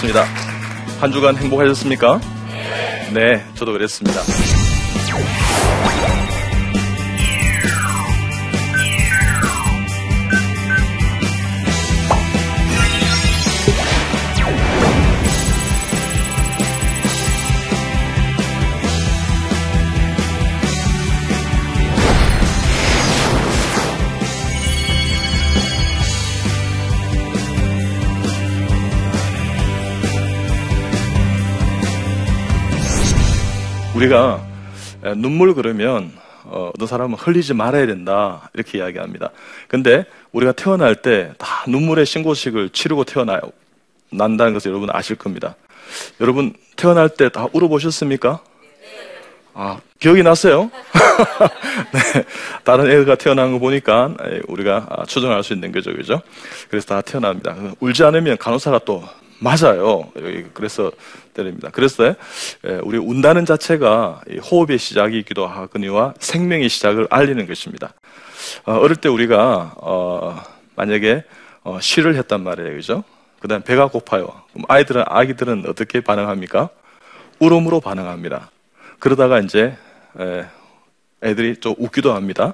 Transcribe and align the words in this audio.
반갑습니다. 0.00 0.24
한 1.00 1.12
주간 1.12 1.36
행복하셨습니까? 1.36 2.20
네, 3.12 3.44
저도 3.54 3.72
그랬습니다. 3.72 4.20
우리가 34.00 34.40
눈물 35.16 35.54
그러면 35.54 36.10
어, 36.44 36.70
어떤 36.74 36.88
사람은 36.88 37.16
흘리지 37.18 37.52
말아야 37.52 37.86
된다 37.86 38.50
이렇게 38.54 38.78
이야기합니다. 38.78 39.30
근데 39.68 40.04
우리가 40.32 40.52
태어날 40.52 40.94
때 40.96 41.32
다 41.38 41.64
눈물의 41.68 42.06
신고식을 42.06 42.70
치르고 42.70 43.04
태어나요. 43.04 43.40
난다는 44.10 44.54
것을 44.54 44.70
여러분 44.70 44.88
아실 44.90 45.16
겁니다. 45.16 45.54
여러분 46.20 46.54
태어날 46.76 47.10
때 47.10 47.28
다 47.28 47.46
울어보셨습니까? 47.52 48.40
아 49.52 49.78
기억이 49.98 50.22
났어요? 50.22 50.70
네, 51.92 52.24
다른 52.64 52.90
애가 52.90 53.16
태어난 53.16 53.52
거 53.52 53.58
보니까 53.58 54.14
우리가 54.48 55.04
추정할 55.08 55.42
수 55.44 55.52
있는 55.52 55.72
거죠, 55.72 55.92
그죠? 55.92 56.22
그래서 56.70 56.86
다 56.86 57.02
태어납니다. 57.02 57.54
울지 57.80 58.02
않으면 58.04 58.38
간호사가 58.38 58.80
또 58.86 59.04
맞아요. 59.40 60.12
그래서 60.52 60.92
때립니다. 61.32 61.70
그래서 61.72 62.14
예, 62.66 62.80
우리 62.82 62.98
운다는 62.98 63.46
자체가 63.46 64.20
호흡의 64.50 64.78
시작이기도 64.78 65.46
하거니와 65.46 66.14
생명의 66.20 66.68
시작을 66.68 67.08
알리는 67.10 67.46
것입니다. 67.46 67.94
어, 68.66 68.74
어릴 68.74 68.96
때 68.96 69.08
우리가 69.08 69.74
어, 69.78 70.42
만약에 70.76 71.24
어, 71.62 71.78
시를 71.80 72.16
했단 72.16 72.42
말이에요, 72.42 72.76
그죠? 72.76 73.04
그다음 73.40 73.62
배가 73.62 73.88
고파요. 73.88 74.28
그럼 74.52 74.66
아이들은 74.68 75.04
아기들은 75.06 75.64
어떻게 75.66 76.00
반응합니까? 76.00 76.68
울음으로 77.38 77.80
반응합니다. 77.80 78.50
그러다가 78.98 79.38
이제 79.40 79.74
애들이 81.22 81.56
좀 81.56 81.74
웃기도 81.78 82.12
합니다. 82.12 82.52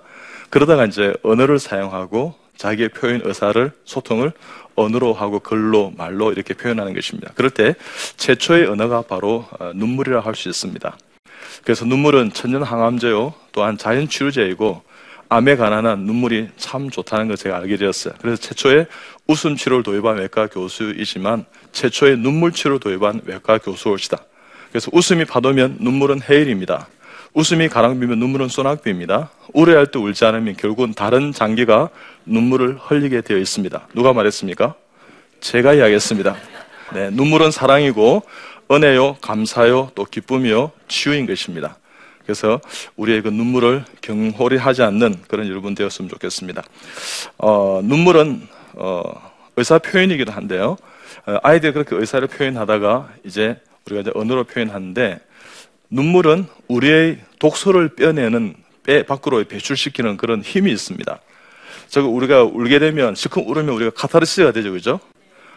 그러다가 0.49 0.85
이제 0.85 1.13
언어를 1.25 1.59
사용하고 1.59 2.37
자기의 2.57 2.91
표현 2.91 3.21
의사를 3.25 3.73
소통을 3.85 4.33
언어로 4.75 5.15
하고 5.15 5.41
글로 5.41 5.93
말로 5.97 6.33
이렇게 6.33 6.55
표현하는 6.55 6.95
것입니다. 6.95 7.33
그럴 7.35 7.51
때 7.51 7.75
최초의 8.17 8.67
언어가 8.67 9.03
바로 9.03 9.47
어, 9.59 9.73
눈물이라 9.75 10.21
할 10.21 10.35
수 10.35 10.49
있습니다. 10.49 10.97
그래서 11.65 11.85
눈물은 11.85 12.33
천연 12.33 12.63
항암제요 12.63 13.35
또한 13.53 13.79
자연 13.79 14.09
치료제이고 14.09 14.83
암에 15.29 15.57
관한 15.57 16.01
눈물이 16.01 16.51
참 16.57 16.91
좋다는 16.91 17.29
걸 17.29 17.37
제가 17.37 17.57
알게 17.57 17.77
되었어요. 17.77 18.15
그래서 18.21 18.41
최초의 18.41 18.87
웃음 19.27 19.57
치료를 19.57 19.83
도입한 19.83 20.19
외과 20.19 20.47
교수이지만 20.47 21.47
최초의 21.73 22.19
눈물 22.19 22.53
치료를 22.53 22.79
도입한 22.79 23.23
외과 23.25 23.59
교수올시다. 23.59 24.19
그래서 24.71 24.91
웃음이 24.93 25.25
받으면 25.25 25.79
눈물은 25.81 26.21
해일입니다. 26.23 26.87
웃음이 27.37 27.69
가랑비면 27.69 28.19
눈물은 28.19 28.49
소낙비입니다. 28.49 29.29
우려할 29.53 29.89
때 29.89 29.99
울지 29.99 30.25
않으면 30.25 30.57
결국은 30.57 30.95
다른 30.95 31.33
장기가 31.33 31.91
눈물을 32.25 32.79
흘리게 32.81 33.21
되어 33.21 33.37
있습니다. 33.37 33.89
누가 33.95 34.15
말했습니까? 34.15 34.75
제가 35.41 35.75
이야기했습니다. 35.75 36.35
네, 36.95 37.11
눈물은 37.11 37.51
사랑이고 37.51 38.23
은혜요, 38.71 39.19
감사요, 39.21 39.91
또 39.95 40.05
기쁨이요, 40.05 40.71
치유인 40.89 41.27
것입니다. 41.27 41.77
그래서 42.23 42.59
우리의 42.97 43.21
그 43.21 43.29
눈물을 43.29 43.85
경홀히 44.01 44.57
하지 44.57 44.83
않는 44.83 45.17
그런 45.29 45.47
여러분 45.47 45.75
되었으면 45.75 46.09
좋겠습니다. 46.09 46.63
어, 47.37 47.83
눈물은 47.85 48.49
어, 48.77 49.03
의사 49.57 49.79
표현이기도 49.79 50.33
한데요. 50.33 50.79
어, 51.27 51.37
아이들이 51.43 51.75
그렇게 51.75 51.97
의사를 51.97 52.27
표현하다가 52.29 53.11
이제 53.25 53.61
우리가 53.85 54.01
이제 54.01 54.11
언어로 54.15 54.45
표현하는데 54.45 55.21
눈물은 55.91 56.47
우리의 56.69 57.19
독소를 57.39 57.95
빼내는 57.95 58.55
빼 58.85 59.03
밖으로 59.05 59.43
배출시키는 59.45 60.17
그런 60.17 60.43
힘이 60.43 60.73
있습니다. 60.73 61.19
저 61.89 62.05
우리가 62.05 62.45
울게 62.45 62.79
되면 62.79 63.15
실컷 63.15 63.43
울으면 63.47 63.75
우리가 63.75 63.91
카타르시스가 63.91 64.53
되죠, 64.53 64.73
그죠? 64.73 65.01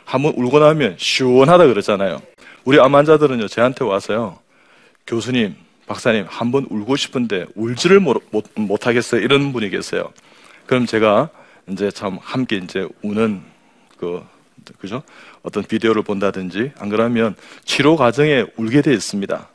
한번 0.05 0.33
울고 0.35 0.59
나면 0.59 0.95
시원하다 0.97 1.67
그러잖아요. 1.67 2.21
우리 2.65 2.79
암 2.79 2.95
환자들은요 2.95 3.47
저한테 3.47 3.83
와서요 3.85 4.39
교수님, 5.07 5.55
박사님 5.87 6.25
한 6.27 6.51
번 6.51 6.65
울고 6.69 6.95
싶은데 6.95 7.45
울지를 7.55 7.99
못, 7.99 8.21
못, 8.31 8.45
못 8.55 8.85
하겠어요 8.87 9.21
이런 9.21 9.53
분이 9.53 9.69
계세요. 9.69 10.11
그럼 10.65 10.85
제가 10.85 11.29
이제 11.69 11.89
참 11.91 12.17
함께 12.21 12.57
이제 12.57 12.87
우는 13.03 13.41
그 13.97 14.23
그죠? 14.79 15.01
어떤 15.41 15.63
비디오를 15.63 16.03
본다든지 16.03 16.73
안 16.77 16.89
그러면 16.89 17.35
치료 17.65 17.95
과정에 17.95 18.45
울게 18.57 18.81
돼 18.81 18.93
있습니다. 18.93 19.47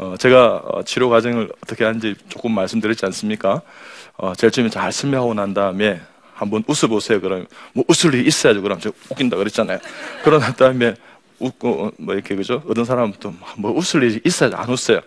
어, 0.00 0.16
제가 0.16 0.62
어, 0.64 0.82
치료 0.82 1.10
과정을 1.10 1.52
어떻게 1.62 1.84
하는지 1.84 2.14
조금 2.30 2.52
말씀드렸지 2.54 3.04
않습니까? 3.04 3.60
어, 4.16 4.32
제일 4.34 4.50
처음에 4.50 4.70
잘 4.70 4.90
설명하고 4.90 5.34
난 5.34 5.52
다음에 5.52 6.00
한번 6.32 6.64
웃어보세요. 6.66 7.20
그럼 7.20 7.46
뭐 7.74 7.84
웃을 7.86 8.14
일이 8.14 8.26
있어야죠. 8.26 8.62
그럼 8.62 8.80
제가 8.80 8.96
웃긴다 9.10 9.36
그랬잖아요. 9.36 9.78
그런 10.24 10.40
다음에 10.40 10.94
웃고 11.38 11.68
어, 11.84 11.92
뭐 11.98 12.14
이렇게 12.14 12.34
그죠? 12.34 12.62
어떤 12.66 12.86
사람은 12.86 13.12
또 13.20 13.34
뭐 13.58 13.72
웃을 13.72 14.02
일이 14.02 14.22
있어야지 14.24 14.56
안 14.56 14.70
웃어요. 14.70 15.02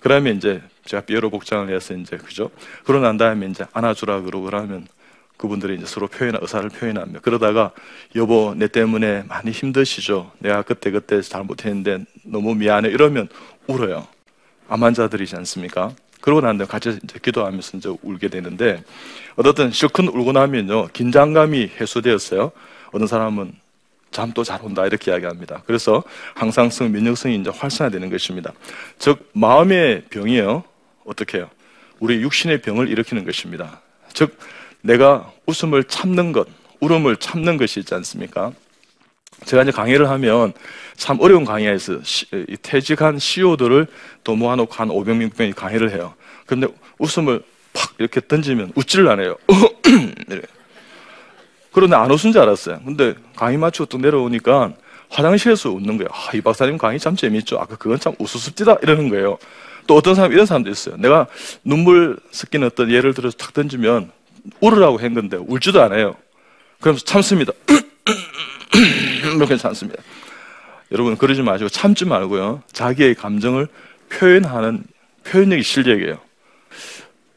그러면 0.00 0.38
이제 0.38 0.62
제가 0.86 1.02
삐어로 1.02 1.28
복장을 1.28 1.68
해서 1.74 1.92
이제 1.92 2.16
그죠? 2.16 2.50
그러고 2.84 3.04
난 3.04 3.18
다음에 3.18 3.48
이제 3.48 3.66
안아주라 3.74 4.22
그러고 4.22 4.46
그러면 4.46 4.86
그분들이 5.36 5.74
이제 5.76 5.84
서로 5.84 6.08
표현, 6.08 6.38
의사를 6.40 6.66
표현하며 6.70 7.20
그러다가 7.20 7.72
여보 8.16 8.54
내 8.56 8.66
때문에 8.66 9.24
많이 9.28 9.50
힘드시죠? 9.50 10.32
내가 10.38 10.62
그때 10.62 10.90
그때 10.90 11.20
잘못했는데 11.20 12.06
너무 12.24 12.54
미안해 12.54 12.88
이러면 12.88 13.28
울어요. 13.66 14.06
암 14.68 14.82
환자들이지 14.82 15.36
않습니까? 15.36 15.92
그러고 16.20 16.40
난 16.40 16.58
다음에 16.58 16.68
같이 16.68 16.98
기도하면서 17.22 17.76
이제 17.78 17.94
울게 18.02 18.28
되는데 18.28 18.82
어떻든 19.36 19.70
실컷 19.70 20.06
울고 20.06 20.32
나면요 20.32 20.88
긴장감이 20.88 21.72
해소되었어요. 21.80 22.52
어떤 22.92 23.06
사람은 23.06 23.52
잠도 24.10 24.42
잘 24.42 24.60
온다 24.62 24.86
이렇게 24.86 25.10
이야기합니다. 25.10 25.62
그래서 25.66 26.02
항상성 26.34 26.92
면역성이 26.92 27.36
이제 27.36 27.50
활성화되는 27.50 28.10
것입니다. 28.10 28.52
즉 28.98 29.28
마음의 29.32 30.04
병이요 30.10 30.64
어떻게 31.04 31.38
해요? 31.38 31.50
우리 32.00 32.20
육신의 32.22 32.62
병을 32.62 32.88
일으키는 32.88 33.24
것입니다. 33.24 33.80
즉 34.12 34.38
내가 34.80 35.30
웃음을 35.46 35.84
참는 35.84 36.32
것, 36.32 36.48
울음을 36.80 37.16
참는 37.16 37.56
것이 37.56 37.80
있지 37.80 37.94
않습니까? 37.94 38.52
제가 39.44 39.62
이제 39.62 39.72
강의를 39.72 40.08
하면 40.10 40.52
참 40.96 41.18
어려운 41.20 41.44
강의에서 41.44 42.00
퇴직한 42.62 43.18
CEO들을 43.18 43.86
또 44.24 44.36
모아놓고 44.36 44.74
한 44.74 44.88
500명, 44.88 45.30
600명이 45.32 45.54
강의를 45.54 45.92
해요. 45.92 46.14
그런데 46.46 46.68
웃음을 46.98 47.42
팍 47.72 47.94
이렇게 47.98 48.20
던지면 48.26 48.72
웃지를 48.74 49.08
않아요. 49.08 49.36
그런데 51.72 51.96
안 51.96 52.10
웃은 52.10 52.32
줄 52.32 52.38
알았어요. 52.38 52.80
근데 52.84 53.14
강의 53.36 53.56
마치고 53.56 53.86
또 53.86 53.98
내려오니까 53.98 54.72
화장실에서 55.10 55.70
웃는 55.70 55.96
거예요. 55.96 56.08
아, 56.12 56.30
이 56.34 56.40
박사님 56.40 56.76
강의 56.78 56.98
참 56.98 57.14
재밌죠. 57.16 57.58
아까 57.58 57.76
그건 57.76 57.98
참 58.00 58.14
우스습디다. 58.18 58.78
이러는 58.82 59.08
거예요. 59.08 59.38
또 59.86 59.96
어떤 59.96 60.14
사람, 60.14 60.32
이런 60.32 60.44
사람도 60.44 60.70
있어요. 60.70 60.96
내가 60.96 61.26
눈물 61.64 62.18
섞인 62.30 62.62
어떤 62.64 62.90
예를 62.90 63.14
들어서 63.14 63.36
탁 63.36 63.54
던지면 63.54 64.10
울으라고 64.60 64.98
한 64.98 65.14
건데 65.14 65.36
울지도 65.38 65.80
않아요. 65.82 66.14
그러면서 66.80 67.04
참습니다. 67.04 67.52
이렇게 69.36 69.56
참습니다. 69.56 70.02
여러분 70.92 71.16
그러지 71.16 71.42
마시고 71.42 71.68
참지 71.68 72.04
말고요. 72.04 72.62
자기의 72.72 73.14
감정을 73.14 73.68
표현하는 74.08 74.84
표현력이 75.24 75.62
실력이에요. 75.62 76.18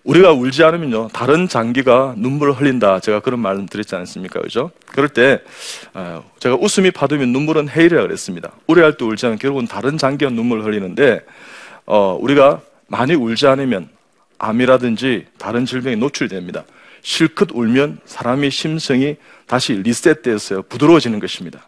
우리가 0.04 0.32
울지 0.32 0.64
않으면요 0.64 1.10
다른 1.10 1.48
장기가 1.48 2.16
눈물을 2.18 2.54
흘린다 2.54 3.00
제가 3.00 3.20
그런 3.20 3.40
말을 3.40 3.68
드렸지 3.68 3.96
않습니까 3.96 4.42
그죠 4.42 4.72
그럴 4.88 5.10
때 5.10 5.42
어, 5.94 6.24
제가 6.40 6.56
웃음이 6.56 6.92
받으면 6.92 7.32
눈물은 7.32 7.70
해이라 7.70 8.02
그랬습니다 8.02 8.52
우려할 8.68 8.98
때 8.98 9.06
울지 9.06 9.26
않으면 9.28 9.40
결국은 9.40 9.68
다른 9.68 9.98
장기가 9.98 10.32
눈물을 10.32 10.64
흘리는데 10.66 11.22
어, 11.86 12.18
우리가 12.20 12.62
많이 12.88 13.14
울지 13.14 13.46
않으면 13.48 13.90
암이라든지 14.40 15.28
다른 15.38 15.66
질병에 15.66 15.96
노출됩니다 15.98 16.64
실컷 17.04 17.50
울면 17.52 18.00
사람의 18.06 18.50
심성이 18.50 19.18
다시 19.46 19.74
리셋되어서 19.74 20.64
부드러워지는 20.68 21.20
것입니다 21.20 21.68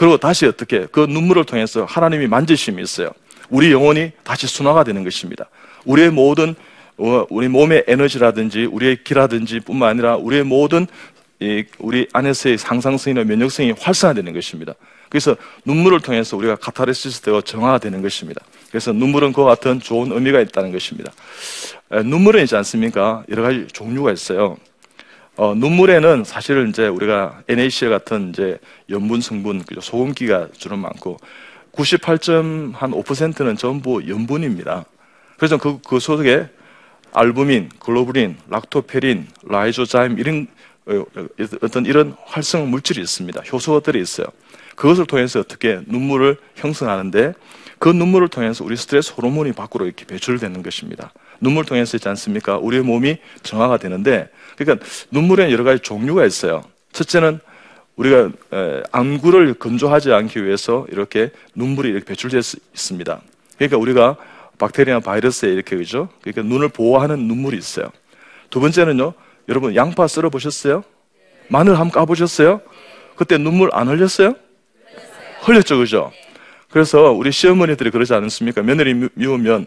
그리고 0.00 0.16
다시 0.16 0.46
어떻게 0.46 0.86
그 0.90 1.00
눈물을 1.00 1.44
통해서 1.44 1.84
하나님이 1.84 2.26
만지심이 2.26 2.82
있어요. 2.82 3.10
우리 3.50 3.70
영혼이 3.70 4.12
다시 4.24 4.46
순화가 4.46 4.82
되는 4.82 5.04
것입니다. 5.04 5.50
우리의 5.84 6.10
모든 6.10 6.54
어, 6.96 7.26
우리 7.28 7.48
몸의 7.48 7.84
에너지라든지 7.86 8.64
우리의 8.64 9.04
기라든지 9.04 9.60
뿐만 9.60 9.90
아니라 9.90 10.16
우리의 10.16 10.44
모든 10.44 10.86
우리 11.78 12.06
안에서의 12.14 12.56
상상성이나 12.56 13.24
면역성이 13.24 13.74
활성화되는 13.78 14.32
것입니다. 14.32 14.72
그래서 15.10 15.36
눈물을 15.66 16.00
통해서 16.00 16.34
우리가 16.34 16.56
카타르시스 16.56 17.20
되어 17.20 17.42
정화되는 17.42 18.00
것입니다. 18.00 18.40
그래서 18.70 18.92
눈물은 18.92 19.34
그와 19.34 19.48
같은 19.48 19.80
좋은 19.80 20.12
의미가 20.12 20.40
있다는 20.40 20.72
것입니다. 20.72 21.12
에, 21.92 22.02
눈물은 22.02 22.40
있지 22.44 22.56
않습니까? 22.56 23.24
여러 23.28 23.42
가지 23.42 23.66
종류가 23.70 24.12
있어요. 24.12 24.56
어, 25.36 25.54
눈물에는 25.54 26.24
사실은 26.24 26.68
이제 26.68 26.86
우리가 26.86 27.42
NaCl 27.48 27.90
같은 27.90 28.30
이제 28.30 28.58
염분 28.90 29.20
성분, 29.20 29.62
그죠? 29.64 29.80
소금기가 29.80 30.48
주로 30.56 30.76
많고 30.76 31.18
98.5%는 31.72 33.56
전부 33.56 34.06
염분입니다. 34.06 34.84
그래서 35.36 35.56
그, 35.56 35.78
그 35.86 36.00
속에 36.00 36.48
알부민, 37.12 37.70
글로불린, 37.78 38.36
락토페린, 38.48 39.28
라이조자임 39.42 40.18
이런 40.18 40.46
어, 40.86 41.04
어떤 41.62 41.86
이런 41.86 42.16
활성 42.24 42.70
물질이 42.70 43.00
있습니다. 43.00 43.42
효소들이 43.52 44.00
있어요. 44.00 44.26
그것을 44.74 45.06
통해서 45.06 45.40
어떻게 45.40 45.80
눈물을 45.86 46.36
형성하는데 46.56 47.34
그 47.78 47.88
눈물을 47.88 48.28
통해서 48.28 48.64
우리 48.64 48.76
스트레스 48.76 49.12
호르몬이 49.12 49.52
밖으로 49.52 49.86
이렇게 49.86 50.04
배출되는 50.04 50.62
것입니다. 50.62 51.12
눈물 51.40 51.64
통해서 51.64 51.96
있지 51.96 52.08
않습니까? 52.08 52.58
우리의 52.58 52.82
몸이 52.82 53.18
정화가 53.42 53.78
되는데 53.78 54.28
그러니까 54.64 54.86
눈물에 55.10 55.50
여러 55.50 55.64
가지 55.64 55.82
종류가 55.82 56.26
있어요. 56.26 56.62
첫째는 56.92 57.40
우리가 57.96 58.30
안구를 58.92 59.54
건조하지 59.54 60.12
않기 60.12 60.44
위해서 60.44 60.86
이렇게 60.90 61.30
눈물이 61.54 61.88
이렇게 61.88 62.04
배출될 62.04 62.42
수 62.42 62.58
있습니다. 62.74 63.20
그러니까 63.56 63.78
우리가 63.78 64.16
박테리아 64.58 65.00
바이러스에 65.00 65.50
이렇게 65.50 65.76
그죠? 65.76 66.10
그러니까 66.20 66.42
눈을 66.42 66.68
보호하는 66.68 67.20
눈물이 67.20 67.56
있어요. 67.56 67.90
두 68.50 68.60
번째는요. 68.60 69.14
여러분 69.48 69.74
양파 69.74 70.06
썰어 70.06 70.28
보셨어요? 70.28 70.84
마늘 71.48 71.78
한번 71.78 71.90
까보셨어요? 71.92 72.60
그때 73.16 73.38
눈물 73.38 73.70
안 73.72 73.88
흘렸어요? 73.88 74.34
흘렸죠, 75.40 75.78
그죠? 75.78 76.12
그래서 76.70 77.12
우리 77.12 77.32
시어머니들이 77.32 77.90
그러지 77.90 78.12
않습니까? 78.12 78.62
며느리 78.62 79.08
미우면 79.14 79.66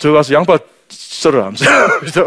저 0.00 0.12
가서 0.12 0.32
양파 0.32 0.58
썰을 0.88 1.40
하면서? 1.40 1.64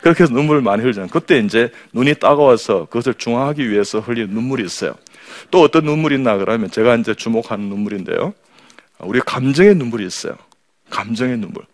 그렇게 0.00 0.22
해서 0.22 0.32
눈물을 0.32 0.62
많이 0.62 0.80
흘리잖아요. 0.82 1.10
그때 1.10 1.38
이제 1.40 1.72
눈이 1.92 2.14
따가워서 2.14 2.84
그것을 2.84 3.14
중화하기 3.14 3.68
위해서 3.68 3.98
흘리는 3.98 4.32
눈물이 4.32 4.64
있어요. 4.64 4.94
또 5.50 5.60
어떤 5.62 5.84
눈물이 5.84 6.14
있나 6.14 6.36
그러면 6.36 6.70
제가 6.70 6.94
이제 6.94 7.12
주목하는 7.14 7.68
눈물인데요. 7.68 8.32
우리 9.00 9.18
감정의 9.20 9.74
눈물이 9.74 10.06
있어요. 10.06 10.34
감정의 10.88 11.38
눈물. 11.38 11.64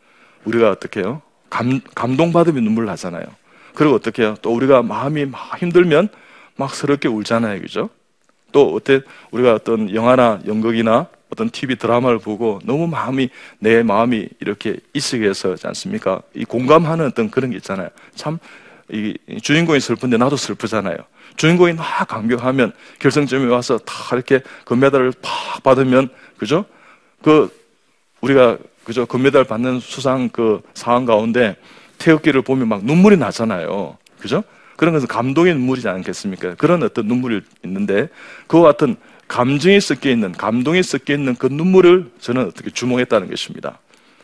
우리가 0.47 0.71
어떻게 0.71 1.01
해요? 1.01 1.21
감, 1.51 1.81
감동받으면 1.95 2.65
눈물 2.65 2.87
나잖아요. 2.87 3.27
그리고 3.75 3.95
어떻게 3.95 4.23
해요? 4.23 4.37
또 4.41 4.55
우리가 4.55 4.83
마음이 4.83 5.27
막 5.27 5.61
힘들면 5.61 6.09
막 6.57 6.75
서럽게 6.75 7.09
울잖아요. 7.09 7.61
그죠? 7.61 7.91
또 8.53 8.75
어때 8.75 9.03
우리가 9.33 9.53
어떤 9.53 9.95
영화나 9.95 10.41
연극이나 10.47 11.09
어떤 11.31 11.51
TV 11.51 11.77
드라마를 11.77 12.19
보고 12.19 12.61
너무 12.65 12.87
마음이 12.87 13.31
내 13.59 13.83
마음이 13.83 14.29
이렇게 14.41 14.77
이스게 14.93 15.29
해서지 15.29 15.67
않습니까? 15.67 16.23
이 16.35 16.45
공감하는 16.45 17.07
어떤 17.07 17.31
그런 17.31 17.51
게 17.51 17.57
있잖아요. 17.57 17.89
참 18.15 18.39
이 18.91 19.17
주인공이 19.43 19.81
슬픈데 19.81 20.17
나도 20.17 20.37
슬프잖아요. 20.37 20.97
주인공이 21.37 21.73
막 21.73 22.07
강경하면 22.07 22.73
결승점에 22.99 23.47
와서 23.47 23.79
다 23.79 23.95
이렇게 24.15 24.41
금메달을 24.65 25.13
팍 25.23 25.63
받으면 25.63 26.09
그죠? 26.39 26.65
그 27.23 27.51
우리가 28.21 28.59
그죠 28.85 29.05
금메달 29.07 29.45
받는 29.45 29.81
수상 29.81 30.29
그 30.29 30.63
상황 30.75 31.05
가운데 31.05 31.57
태극기를 31.99 32.43
보면 32.43 32.69
막 32.69 32.85
눈물이 32.85 33.17
나잖아요. 33.17 33.99
그죠? 34.21 34.45
그런 34.77 34.95
것은 34.95 35.09
감동의 35.09 35.55
눈물이지 35.55 35.89
않겠습니까? 35.89 36.55
그런 36.55 36.83
어떤 36.83 37.07
눈물이 37.07 37.41
있는데 37.65 38.09
그와 38.47 38.63
같은 38.63 38.97
감정이 39.29 39.81
섞여 39.81 40.11
있는 40.11 40.33
감동이 40.33 40.83
섞여 40.83 41.15
있는 41.15 41.35
그 41.35 41.47
눈물을 41.47 42.11
저는 42.21 42.47
어떻게 42.47 42.71
주목했다는 42.71 43.29
것입니다. 43.31 43.79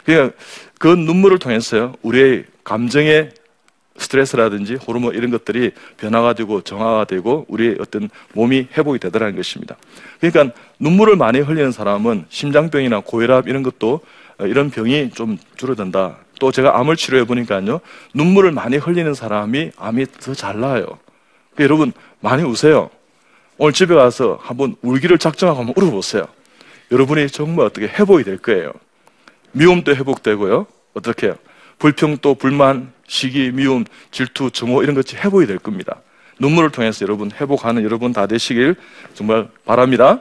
그러니까 0.04 0.36
그 0.78 0.88
눈물을 0.88 1.38
통해서요 1.38 1.94
우리의 2.02 2.44
감정의 2.64 3.32
스트레스라든지 3.96 4.74
호르몬 4.74 5.14
이런 5.14 5.30
것들이 5.30 5.72
변화가 5.98 6.32
되고 6.32 6.62
정화가 6.62 7.04
되고 7.04 7.44
우리의 7.48 7.76
어떤 7.78 8.08
몸이 8.32 8.68
회복이 8.76 8.98
되더라는 8.98 9.36
것입니다. 9.36 9.76
그러니까 10.20 10.54
눈물을 10.78 11.16
많이 11.16 11.40
흘리는 11.40 11.72
사람은 11.72 12.26
심장병이나 12.28 13.00
고혈압 13.00 13.48
이런 13.48 13.62
것도 13.62 14.00
이런 14.40 14.70
병이 14.70 15.10
좀 15.10 15.38
줄어든다. 15.56 16.16
또 16.40 16.50
제가 16.50 16.78
암을 16.80 16.96
치료해 16.96 17.24
보니까요 17.24 17.80
눈물을 18.14 18.50
많이 18.50 18.76
흘리는 18.76 19.14
사람이 19.14 19.72
암이 19.76 20.06
더 20.20 20.34
잘 20.34 20.58
나아요. 20.58 20.86
그러니까 21.54 21.64
여러분 21.64 21.92
많이 22.20 22.42
우세요. 22.42 22.90
오늘 23.64 23.72
집에 23.72 23.94
가서 23.94 24.40
한번 24.42 24.74
울기를 24.82 25.18
작정하고 25.18 25.60
한번 25.60 25.74
울어보세요. 25.76 26.26
여러분이 26.90 27.28
정말 27.28 27.66
어떻게 27.66 27.86
회복이 27.86 28.24
될 28.24 28.36
거예요. 28.38 28.72
미움도 29.52 29.94
회복되고요. 29.94 30.66
어떻게 30.94 31.28
해요? 31.28 31.36
불평 31.78 32.18
또 32.18 32.34
불만, 32.34 32.92
시기, 33.06 33.52
미움, 33.52 33.84
질투, 34.10 34.50
증오 34.50 34.82
이런 34.82 34.96
것이 34.96 35.14
회복이 35.14 35.46
될 35.46 35.58
겁니다. 35.58 36.00
눈물을 36.40 36.70
통해서 36.70 37.04
여러분 37.04 37.30
회복하는 37.30 37.84
여러분 37.84 38.12
다 38.12 38.26
되시길 38.26 38.74
정말 39.14 39.46
바랍니다. 39.64 40.18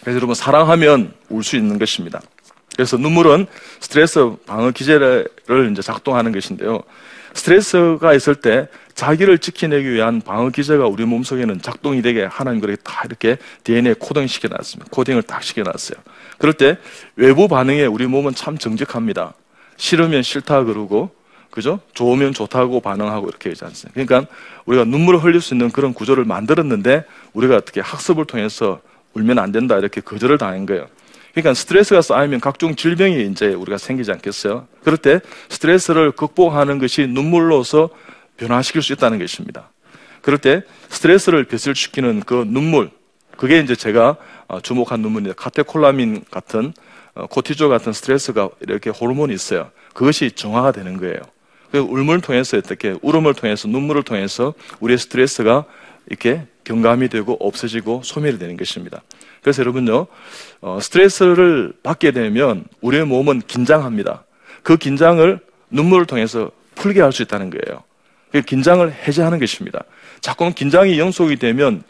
그래서 0.00 0.16
여러분 0.16 0.34
사랑하면 0.34 1.14
울 1.28 1.44
수 1.44 1.54
있는 1.54 1.78
것입니다. 1.78 2.20
그래서 2.74 2.96
눈물은 2.96 3.46
스트레스 3.78 4.34
방어 4.44 4.72
기제를 4.72 5.28
이제 5.70 5.82
작동하는 5.82 6.32
것인데요. 6.32 6.82
스트레스가 7.34 8.12
있을 8.14 8.34
때 8.34 8.66
자기를 8.94 9.38
지켜내기 9.38 9.90
위한 9.90 10.20
방어 10.20 10.50
기제가 10.50 10.86
우리 10.86 11.04
몸속에는 11.04 11.62
작동이 11.62 12.02
되게 12.02 12.24
하나님 12.24 12.60
그렇게 12.60 12.80
다 12.82 13.02
이렇게 13.04 13.38
DNA 13.64 13.94
코딩 13.98 14.26
시켜놨습니다. 14.26 14.90
코딩을 14.90 15.22
딱 15.22 15.42
시켜놨어요. 15.42 15.98
그럴 16.38 16.52
때 16.52 16.78
외부 17.16 17.48
반응에 17.48 17.86
우리 17.86 18.06
몸은 18.06 18.34
참 18.34 18.58
정직합니다. 18.58 19.34
싫으면 19.76 20.22
싫다 20.22 20.64
그러고 20.64 21.10
그죠? 21.50 21.80
좋으면 21.92 22.32
좋다고 22.32 22.80
반응하고 22.80 23.28
이렇게 23.28 23.50
하지 23.50 23.64
않습니까? 23.64 24.04
그러니까 24.04 24.32
우리가 24.64 24.84
눈물을 24.84 25.22
흘릴 25.22 25.40
수 25.40 25.54
있는 25.54 25.70
그런 25.70 25.92
구조를 25.92 26.24
만들었는데 26.24 27.04
우리가 27.34 27.56
어떻게 27.56 27.80
학습을 27.80 28.24
통해서 28.24 28.80
울면 29.14 29.38
안 29.38 29.52
된다 29.52 29.76
이렇게 29.76 30.00
거절을 30.00 30.38
당한 30.38 30.64
거예요. 30.64 30.86
그러니까 31.32 31.54
스트레스가 31.54 32.02
쌓이면 32.02 32.40
각종 32.40 32.74
질병이 32.74 33.26
이제 33.26 33.48
우리가 33.48 33.78
생기지 33.78 34.10
않겠어요? 34.12 34.66
그럴 34.82 34.96
때 34.96 35.20
스트레스를 35.48 36.12
극복하는 36.12 36.78
것이 36.78 37.06
눈물로서 37.06 37.90
변화시킬 38.36 38.82
수 38.82 38.92
있다는 38.92 39.18
것입니다. 39.18 39.70
그럴 40.20 40.38
때 40.38 40.62
스트레스를 40.88 41.44
배설시키는 41.44 42.20
그 42.20 42.44
눈물, 42.46 42.90
그게 43.36 43.60
이제 43.60 43.74
제가 43.74 44.16
어, 44.48 44.60
주목한 44.60 45.00
눈물입니다. 45.00 45.34
카테콜라민 45.36 46.24
같은 46.30 46.72
어, 47.14 47.26
코티졸 47.26 47.68
같은 47.68 47.92
스트레스가 47.92 48.48
이렇게 48.60 48.90
호르몬이 48.90 49.34
있어요. 49.34 49.70
그것이 49.94 50.30
정화가 50.30 50.72
되는 50.72 50.96
거예요. 50.98 51.18
그 51.70 51.78
울음을 51.78 52.20
통해서 52.20 52.56
어떻게 52.58 52.94
울음을 53.02 53.34
통해서 53.34 53.66
눈물을 53.68 54.02
통해서 54.02 54.54
우리의 54.80 54.98
스트레스가 54.98 55.64
이렇게 56.08 56.46
경감이 56.64 57.08
되고 57.08 57.36
없어지고 57.40 58.02
소멸이 58.04 58.38
되는 58.38 58.56
것입니다. 58.56 59.02
그래서 59.42 59.62
여러분요, 59.62 60.06
어, 60.60 60.78
스트레스를 60.80 61.72
받게 61.82 62.12
되면 62.12 62.64
우리의 62.80 63.06
몸은 63.06 63.42
긴장합니다. 63.46 64.24
그 64.62 64.76
긴장을 64.76 65.40
눈물을 65.70 66.06
통해서 66.06 66.50
풀게 66.76 67.00
할 67.00 67.12
수 67.12 67.22
있다는 67.22 67.50
거예요. 67.50 67.82
그 68.32 68.40
긴장을 68.40 68.90
해제하는 68.90 69.38
것입니다. 69.38 69.84
자꾸 70.20 70.52
긴장이 70.52 70.98
연속이 70.98 71.36
되면 71.36 71.82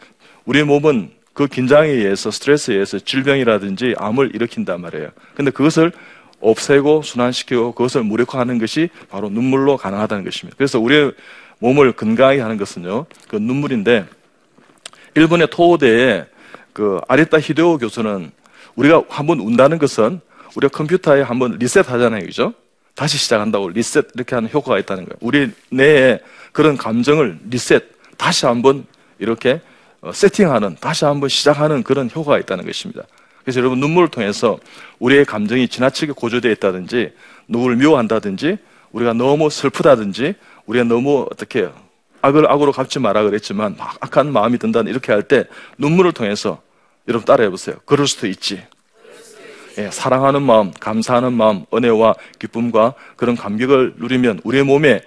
우리의 0.45 0.65
몸은 0.65 1.11
그 1.33 1.47
긴장에 1.47 1.89
의해서 1.89 2.29
스트레스에 2.29 2.75
의해서 2.75 2.99
질병이라든지 2.99 3.95
암을 3.97 4.35
일으킨단 4.35 4.81
말이에요. 4.81 5.09
근데 5.35 5.51
그것을 5.51 5.91
없애고 6.41 7.01
순환시키고 7.01 7.71
그것을 7.71 8.03
무력화하는 8.03 8.59
것이 8.59 8.89
바로 9.09 9.29
눈물로 9.29 9.77
가능하다는 9.77 10.25
것입니다. 10.25 10.55
그래서 10.57 10.79
우리의 10.79 11.13
몸을 11.59 11.93
건강하게 11.93 12.41
하는 12.41 12.57
것은요, 12.57 13.05
그 13.29 13.37
눈물인데 13.37 14.05
일본의 15.15 15.47
토호대에 15.49 16.25
그 16.73 16.99
아리타 17.07 17.39
히데오 17.39 17.77
교수는 17.77 18.31
우리가 18.75 19.03
한번 19.07 19.39
운다는 19.39 19.77
것은 19.77 20.19
우리가 20.55 20.77
컴퓨터에 20.77 21.21
한번 21.21 21.57
리셋 21.57 21.89
하잖아요. 21.89 22.25
그죠? 22.25 22.53
다시 22.95 23.17
시작한다고 23.17 23.69
리셋 23.69 24.09
이렇게 24.15 24.35
하는 24.35 24.49
효과가 24.51 24.79
있다는 24.79 25.05
거예요. 25.05 25.17
우리 25.21 25.51
뇌에 25.71 26.19
그런 26.51 26.77
감정을 26.77 27.39
리셋, 27.49 27.83
다시 28.17 28.45
한번 28.45 28.85
이렇게 29.19 29.61
어, 30.01 30.11
세팅하는, 30.11 30.77
다시 30.79 31.05
한번 31.05 31.29
시작하는 31.29 31.81
그런 31.81 32.09
효과가 32.13 32.37
있다는 32.39 32.65
것입니다. 32.65 33.03
그래서 33.43 33.59
여러분 33.59 33.79
눈물을 33.79 34.09
통해서 34.09 34.59
우리의 34.99 35.25
감정이 35.25 35.67
지나치게 35.67 36.13
고조되어 36.13 36.51
있다든지 36.51 37.13
누구를 37.47 37.77
미워한다든지 37.77 38.57
우리가 38.91 39.13
너무 39.13 39.49
슬프다든지 39.49 40.35
우리가 40.65 40.85
너무 40.85 41.25
어떻게 41.31 41.69
악을 42.21 42.49
악으로 42.49 42.71
갚지 42.71 42.99
마라 42.99 43.23
그랬지만 43.23 43.75
막 43.77 43.97
악한 43.99 44.31
마음이 44.31 44.57
든다 44.59 44.81
이렇게 44.81 45.11
할 45.11 45.23
때 45.23 45.45
눈물을 45.77 46.11
통해서 46.13 46.61
여러분 47.07 47.25
따라해 47.25 47.49
보세요. 47.49 47.75
그럴 47.85 48.07
수도 48.07 48.27
있지. 48.27 48.63
예, 49.77 49.89
사랑하는 49.89 50.43
마음, 50.43 50.71
감사하는 50.79 51.33
마음, 51.33 51.65
은혜와 51.73 52.15
기쁨과 52.39 52.93
그런 53.15 53.35
감격을 53.35 53.95
누리면 53.97 54.41
우리의 54.43 54.63
몸에 54.63 55.01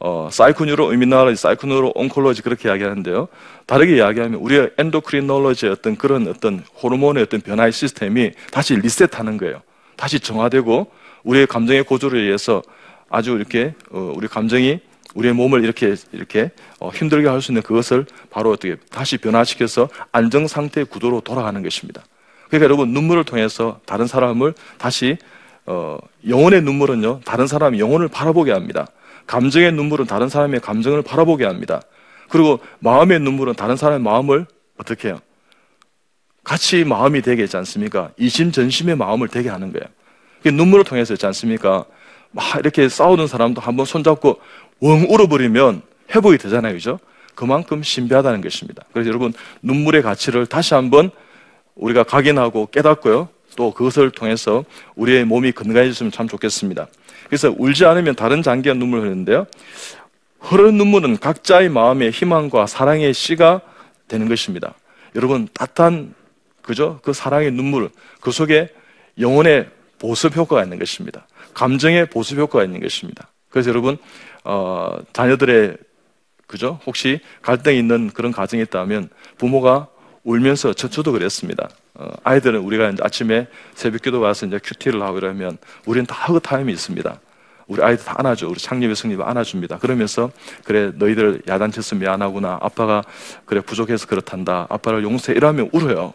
어, 0.00 0.28
사이코뉴로 0.30 0.92
이미나로지, 0.92 1.40
사이코뉴로 1.40 1.92
온콜로지 1.94 2.42
그렇게 2.42 2.68
이야기하는데요. 2.68 3.28
다르게 3.66 3.96
이야기하면 3.96 4.40
우리의 4.40 4.70
엔도크리놀로지의 4.78 5.72
어떤 5.72 5.96
그런 5.96 6.28
어떤 6.28 6.62
호르몬의 6.82 7.24
어떤 7.24 7.40
변화의 7.40 7.72
시스템이 7.72 8.32
다시 8.52 8.76
리셋하는 8.76 9.38
거예요. 9.38 9.62
다시 9.96 10.20
정화되고 10.20 10.90
우리의 11.24 11.46
감정의 11.48 11.82
고조를 11.82 12.24
위해서 12.24 12.62
아주 13.08 13.32
이렇게 13.32 13.74
어, 13.90 14.12
우리 14.14 14.28
감정이 14.28 14.80
우리의 15.14 15.34
몸을 15.34 15.64
이렇게 15.64 15.96
이렇게 16.12 16.50
어, 16.78 16.90
힘들게 16.90 17.28
할 17.28 17.40
수 17.40 17.50
있는 17.50 17.62
그것을 17.62 18.06
바로 18.30 18.50
어떻게 18.50 18.76
다시 18.90 19.16
변화시켜서 19.18 19.88
안정 20.12 20.46
상태의 20.46 20.86
구도로 20.86 21.22
돌아가는 21.22 21.60
것입니다. 21.62 22.04
그러니까 22.48 22.64
여러분 22.64 22.92
눈물을 22.92 23.24
통해서 23.24 23.80
다른 23.86 24.06
사람을 24.06 24.54
다시 24.78 25.16
어, 25.66 25.98
영혼의 26.26 26.62
눈물은요 26.62 27.20
다른 27.24 27.46
사람의 27.46 27.80
영혼을 27.80 28.08
바라보게 28.08 28.52
합니다. 28.52 28.86
감정의 29.26 29.72
눈물은 29.72 30.06
다른 30.06 30.28
사람의 30.28 30.60
감정을 30.60 31.02
바라보게 31.02 31.44
합니다. 31.44 31.82
그리고 32.28 32.60
마음의 32.80 33.20
눈물은 33.20 33.54
다른 33.54 33.76
사람의 33.76 34.00
마음을 34.00 34.46
어떻게 34.78 35.08
해요? 35.08 35.20
같이 36.44 36.84
마음이 36.84 37.20
되게 37.20 37.44
있지 37.44 37.56
않습니까? 37.58 38.10
이심전심의 38.16 38.96
마음을 38.96 39.28
되게 39.28 39.50
하는 39.50 39.72
거예요. 39.72 39.86
눈물을 40.44 40.84
통해서 40.84 41.12
있지 41.12 41.26
않습니까? 41.26 41.84
막 42.30 42.58
이렇게 42.58 42.88
싸우는 42.88 43.26
사람도 43.26 43.60
한번 43.60 43.84
손잡고 43.84 44.40
웡 44.80 45.06
울어버리면 45.10 45.82
회복이 46.14 46.38
되잖아요. 46.38 46.72
그죠? 46.72 46.98
그만큼 47.34 47.82
신비하다는 47.82 48.40
것입니다. 48.40 48.84
그래서 48.92 49.08
여러분, 49.08 49.32
눈물의 49.62 50.02
가치를 50.02 50.46
다시 50.46 50.74
한번 50.74 51.10
우리가 51.78 52.02
각인하고 52.02 52.66
깨닫고요. 52.66 53.28
또 53.56 53.72
그것을 53.72 54.10
통해서 54.10 54.64
우리의 54.94 55.24
몸이 55.24 55.52
건강해졌으면 55.52 56.12
참 56.12 56.28
좋겠습니다. 56.28 56.86
그래서 57.26 57.54
울지 57.56 57.84
않으면 57.84 58.14
다른 58.14 58.42
장기가 58.42 58.74
눈물을 58.74 59.04
흐르는데요. 59.04 59.46
흐르는 60.40 60.76
눈물은 60.76 61.18
각자의 61.18 61.68
마음의 61.68 62.10
희망과 62.10 62.66
사랑의 62.66 63.12
씨가 63.12 63.60
되는 64.06 64.28
것입니다. 64.28 64.74
여러분, 65.16 65.48
따뜻한, 65.52 66.14
그죠? 66.62 67.00
그 67.02 67.12
사랑의 67.12 67.50
눈물, 67.50 67.90
그 68.20 68.30
속에 68.30 68.68
영혼의 69.18 69.68
보습 69.98 70.36
효과가 70.36 70.62
있는 70.62 70.78
것입니다. 70.78 71.26
감정의 71.54 72.06
보습 72.10 72.38
효과가 72.38 72.64
있는 72.64 72.80
것입니다. 72.80 73.28
그래서 73.50 73.70
여러분, 73.70 73.98
어, 74.44 74.96
자녀들의, 75.12 75.76
그죠? 76.46 76.78
혹시 76.86 77.20
갈등이 77.42 77.78
있는 77.78 78.10
그런 78.10 78.32
가정이 78.32 78.62
있다면 78.62 79.10
부모가 79.36 79.88
울면서 80.28 80.74
저, 80.74 80.88
저도 80.88 81.12
그랬습니다. 81.12 81.70
어, 81.94 82.10
아이들은 82.22 82.60
우리가 82.60 82.92
아침에 83.00 83.46
새벽 83.74 84.02
기도 84.02 84.20
가서 84.20 84.44
이제 84.46 84.60
큐티를 84.62 85.00
하고 85.02 85.16
이러면 85.18 85.56
우리는 85.86 86.04
다 86.06 86.14
허그 86.26 86.40
타임이 86.40 86.70
있습니다. 86.72 87.18
우리 87.66 87.82
아이들 87.82 88.04
다 88.04 88.14
안아줘. 88.18 88.46
우리 88.48 88.58
창립의 88.58 88.94
성립 88.94 89.20
안아줍니다. 89.22 89.78
그러면서 89.78 90.30
그래 90.64 90.92
너희들 90.94 91.42
야단쳐서 91.48 91.96
미안하구나. 91.96 92.58
아빠가 92.60 93.02
그래 93.46 93.60
부족해서 93.62 94.06
그렇단다. 94.06 94.66
아빠를 94.68 95.02
용서해. 95.02 95.34
이러면 95.36 95.70
울어요. 95.72 96.12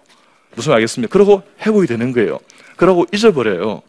무슨 0.56 0.70
말 0.72 0.78
알겠습니까? 0.78 1.12
그러고 1.12 1.42
회복이 1.62 1.88
되는 1.88 2.12
거예요. 2.12 2.40
그러고 2.76 3.06
잊어버려요. 3.12 3.82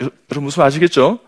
여러분 0.00 0.44
무슨 0.44 0.60
말 0.60 0.68
아시겠죠? 0.68 1.18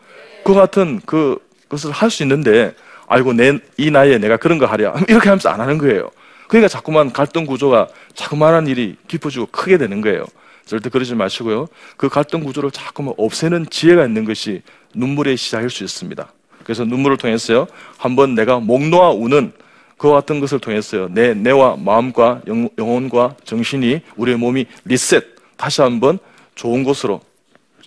그 0.45 0.55
같은 0.55 1.01
그 1.05 1.39
것을 1.69 1.91
할 1.91 2.11
수 2.11 2.23
있는데 2.23 2.75
아이고 3.09 3.33
내 3.33 3.59
이 3.77 3.91
나이에 3.91 4.19
내가 4.19 4.37
그런 4.37 4.59
거 4.59 4.67
하랴 4.67 4.95
이렇게 5.09 5.29
하면서 5.29 5.49
안 5.51 5.61
하는 5.61 5.79
거예요. 5.79 6.11
그러니까 6.51 6.67
자꾸만 6.67 7.13
갈등 7.13 7.47
구조가 7.47 7.87
자꾸만한 8.17 8.67
일이 8.67 8.97
깊어지고 9.07 9.47
크게 9.53 9.79
되는 9.79 10.01
거예요. 10.01 10.25
절대 10.67 10.91
그러지 10.91 11.15
마시고요. 11.15 11.69
그 11.97 12.09
갈등 12.09 12.43
구조를 12.43 12.73
자꾸만 12.73 13.15
없애는 13.17 13.67
지혜가 13.71 14.05
있는 14.05 14.25
것이 14.25 14.63
눈물의 14.93 15.37
시작일 15.37 15.71
수 15.71 15.85
있습니다. 15.85 16.33
그래서 16.65 16.85
눈물을 16.85 17.19
통해서요. 17.19 17.69
한번 17.97 18.35
내가 18.35 18.59
목 18.59 18.83
놓아 18.83 19.11
우는 19.11 19.53
그와 19.97 20.15
같은 20.15 20.41
것을 20.41 20.59
통해서요. 20.59 21.07
내 21.13 21.35
뇌와 21.35 21.77
마음과 21.77 22.43
영, 22.49 22.69
영혼과 22.79 23.37
정신이 23.45 24.01
우리의 24.17 24.37
몸이 24.37 24.67
리셋 24.87 25.25
다시 25.57 25.83
한번 25.83 26.19
좋은 26.57 26.83
곳으로 26.83 27.21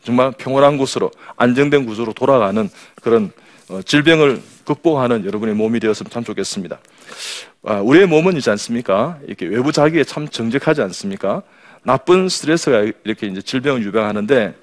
정말 0.03 0.32
평온한 0.38 0.77
곳으로 0.77 1.12
안정된 1.36 1.86
구조로 1.86 2.13
돌아가는 2.13 2.70
그런 3.01 3.29
어, 3.67 3.82
질병을 3.82 4.41
극복하는 4.65 5.25
여러분의 5.25 5.55
몸이 5.55 5.79
되었으면 5.79 6.10
참 6.10 6.24
좋겠습니다. 6.24 6.79
아, 7.65 7.75
우리의 7.82 8.08
몸은 8.08 8.38
있지 8.38 8.50
않습니까? 8.50 9.20
이렇게 9.27 9.46
외부 9.46 9.72
자기에 9.72 10.03
참 10.03 10.27
정직하지 10.27 10.82
않습니까? 10.82 11.43
나쁜 11.84 12.29
스트레스가 12.29 12.86
이렇게 13.03 13.27
이제 13.27 13.41
질병을 13.41 13.84
유발하는데 13.84 14.55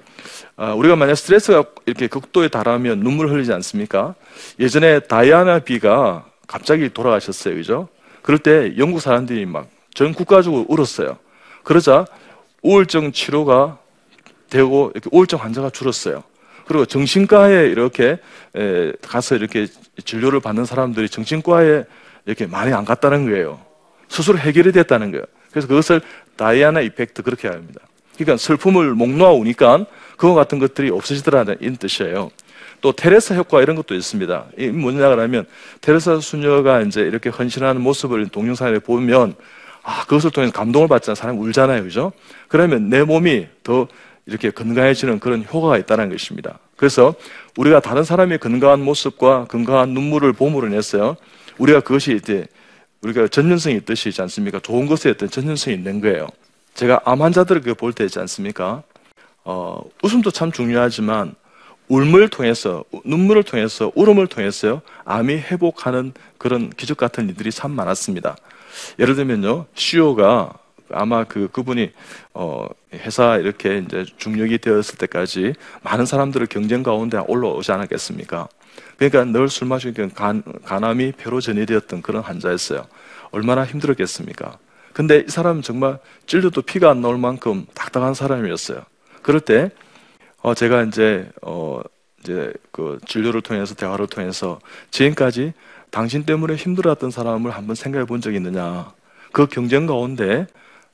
아, 0.55 0.73
우리가 0.73 0.95
만약 0.95 1.15
스트레스가 1.15 1.63
이렇게 1.85 2.07
극도에 2.07 2.47
달하면 2.47 2.99
눈물 2.99 3.29
흘리지 3.29 3.51
않습니까? 3.53 4.15
예전에 4.59 4.99
다이아나 5.01 5.59
비가 5.59 6.25
갑자기 6.47 6.89
돌아가셨어요, 6.89 7.55
그죠? 7.55 7.87
그럴 8.21 8.37
때 8.39 8.73
영국 8.77 9.01
사람들이 9.01 9.45
막 9.45 9.81
전 9.93 10.13
국가적으로 10.13 10.65
울었어요. 10.67 11.17
그러자 11.63 12.05
우울증 12.61 13.11
치료가 13.11 13.77
되고 14.49 14.91
이렇게 14.93 15.09
우울증 15.11 15.39
환자가 15.39 15.69
줄었어요. 15.69 16.23
그리고 16.71 16.85
정신과에 16.85 17.67
이렇게 17.67 18.17
가서 19.05 19.35
이렇게 19.35 19.67
진료를 20.05 20.39
받는 20.39 20.63
사람들이 20.63 21.09
정신과에 21.09 21.83
이렇게 22.25 22.45
많이 22.47 22.71
안 22.71 22.85
갔다는 22.85 23.29
거예요. 23.29 23.59
스스로 24.07 24.37
해결이 24.37 24.71
됐다는 24.71 25.11
거예요. 25.11 25.25
그래서 25.51 25.67
그것을 25.67 26.01
다이아나 26.37 26.79
이펙트 26.79 27.23
그렇게 27.23 27.49
합니다. 27.49 27.81
그러니까 28.15 28.37
슬픔을 28.37 28.93
목 28.93 29.09
놓아 29.09 29.31
오니까 29.31 29.85
그와 30.15 30.33
같은 30.33 30.59
것들이 30.59 30.91
없어지더라는 30.91 31.57
뜻이에요. 31.77 32.31
또 32.79 32.93
테레사 32.93 33.35
효과 33.35 33.61
이런 33.61 33.75
것도 33.75 33.93
있습니다. 33.93 34.45
이 34.57 34.67
뭐냐 34.67 35.09
그러면 35.09 35.45
테레사 35.81 36.21
수녀가 36.21 36.81
이제 36.81 37.01
이렇게 37.01 37.29
헌신하는 37.29 37.81
모습을 37.81 38.29
동영상에 38.29 38.79
보면 38.79 39.35
아 39.83 40.03
그것을 40.03 40.31
통해서 40.31 40.53
감동을 40.53 40.87
받잖아요. 40.87 41.15
사람이 41.15 41.39
울잖아요, 41.39 41.83
그죠? 41.83 42.13
그러면 42.47 42.89
내 42.89 43.03
몸이 43.03 43.47
더 43.63 43.87
이렇게 44.25 44.51
건강해지는 44.51 45.19
그런 45.19 45.43
효과가 45.43 45.77
있다는 45.77 46.09
것입니다. 46.09 46.59
그래서 46.75 47.15
우리가 47.57 47.79
다른 47.79 48.03
사람의 48.03 48.39
건강한 48.39 48.81
모습과 48.81 49.45
건강한 49.45 49.89
눈물을 49.89 50.33
봄으로 50.33 50.69
냈어요. 50.69 51.17
우리가 51.57 51.81
그것이 51.81 52.15
이제 52.15 52.47
우리가 53.01 53.27
전연성이 53.27 53.75
있듯이 53.77 54.09
있지 54.09 54.21
않습니까? 54.21 54.59
좋은 54.59 54.85
것에 54.85 55.09
어떤 55.09 55.29
전연성이 55.29 55.75
있는 55.75 56.01
거예요. 56.01 56.27
제가 56.73 57.01
암 57.05 57.21
환자들을 57.21 57.61
볼 57.75 57.93
때 57.93 58.05
있지 58.05 58.19
않습니까? 58.19 58.83
어, 59.43 59.81
웃음도 60.03 60.31
참 60.31 60.51
중요하지만 60.51 61.35
울음을 61.87 62.29
통해서 62.29 62.85
눈물을 63.03 63.43
통해서 63.43 63.91
울음을 63.95 64.27
통해서요 64.27 64.81
암이 65.03 65.33
회복하는 65.33 66.13
그런 66.37 66.69
기적 66.69 66.95
같은 66.97 67.27
일들이 67.27 67.51
참 67.51 67.71
많았습니다. 67.71 68.37
예를 68.99 69.15
들면요 69.15 69.65
CEO가 69.75 70.53
아마 70.93 71.23
그 71.23 71.47
그분이 71.51 71.91
어 72.33 72.67
회사 72.93 73.37
이렇게 73.37 73.77
이제 73.79 74.05
중력이 74.17 74.57
되었을 74.59 74.97
때까지 74.97 75.53
많은 75.83 76.05
사람들을 76.05 76.47
경쟁 76.47 76.83
가운데 76.83 77.17
올라오지 77.17 77.71
않았겠습니까? 77.71 78.47
그러니까 78.97 79.25
늘 79.25 79.47
술 79.49 79.67
마시니까 79.67 80.09
간, 80.15 80.43
간암이 80.65 81.13
폐로 81.13 81.41
전이되었던 81.41 82.01
그런 82.01 82.21
환자였어요. 82.23 82.85
얼마나 83.31 83.65
힘들었겠습니까? 83.65 84.57
근데 84.93 85.23
이 85.27 85.29
사람은 85.29 85.61
정말 85.61 85.99
찔려도 86.27 86.61
피가 86.63 86.89
안 86.89 87.01
나올 87.01 87.17
만큼 87.17 87.65
딱딱한 87.73 88.13
사람이었어요. 88.13 88.83
그럴 89.21 89.39
때, 89.41 89.71
어, 90.41 90.53
제가 90.53 90.83
이제, 90.83 91.29
어, 91.41 91.81
이제 92.21 92.53
그 92.71 92.99
진료를 93.07 93.41
통해서 93.41 93.73
대화를 93.75 94.07
통해서 94.07 94.59
지금까지 94.91 95.53
당신 95.89 96.23
때문에 96.25 96.55
힘들었던 96.55 97.09
사람을 97.11 97.51
한번 97.51 97.75
생각해 97.75 98.05
본 98.05 98.21
적이 98.21 98.37
있느냐. 98.37 98.91
그 99.31 99.47
경쟁 99.47 99.87
가운데 99.87 100.47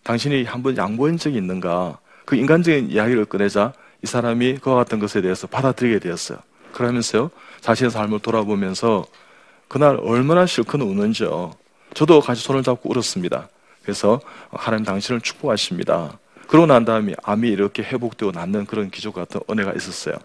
당신이 0.07 0.45
한번 0.45 0.77
양보한 0.77 1.17
적이 1.17 1.35
있는가. 1.37 1.99
그 2.23 2.37
인간적인 2.37 2.91
이야기를 2.91 3.25
꺼내자 3.25 3.73
이 4.01 4.07
사람이 4.07 4.59
그와 4.59 4.75
같은 4.77 4.99
것에 4.99 5.21
대해서 5.21 5.47
받아들이게 5.47 5.99
되었어요. 5.99 6.39
그러면서요, 6.71 7.29
자신의 7.59 7.91
삶을 7.91 8.19
돌아보면서 8.19 9.05
그날 9.67 9.99
얼마나 10.01 10.45
실컷 10.45 10.81
우는지요. 10.81 11.55
저도 11.93 12.21
같이 12.21 12.41
손을 12.41 12.63
잡고 12.63 12.89
울었습니다. 12.89 13.49
그래서 13.81 14.21
하나님 14.51 14.85
당신을 14.85 15.19
축복하십니다. 15.19 16.17
그러고 16.47 16.67
난 16.67 16.85
다음에 16.85 17.13
암이 17.23 17.49
이렇게 17.49 17.83
회복되고 17.83 18.31
낫는 18.31 18.65
그런 18.65 18.89
기적 18.89 19.13
같은 19.13 19.41
은혜가 19.49 19.73
있었어요. 19.73 20.15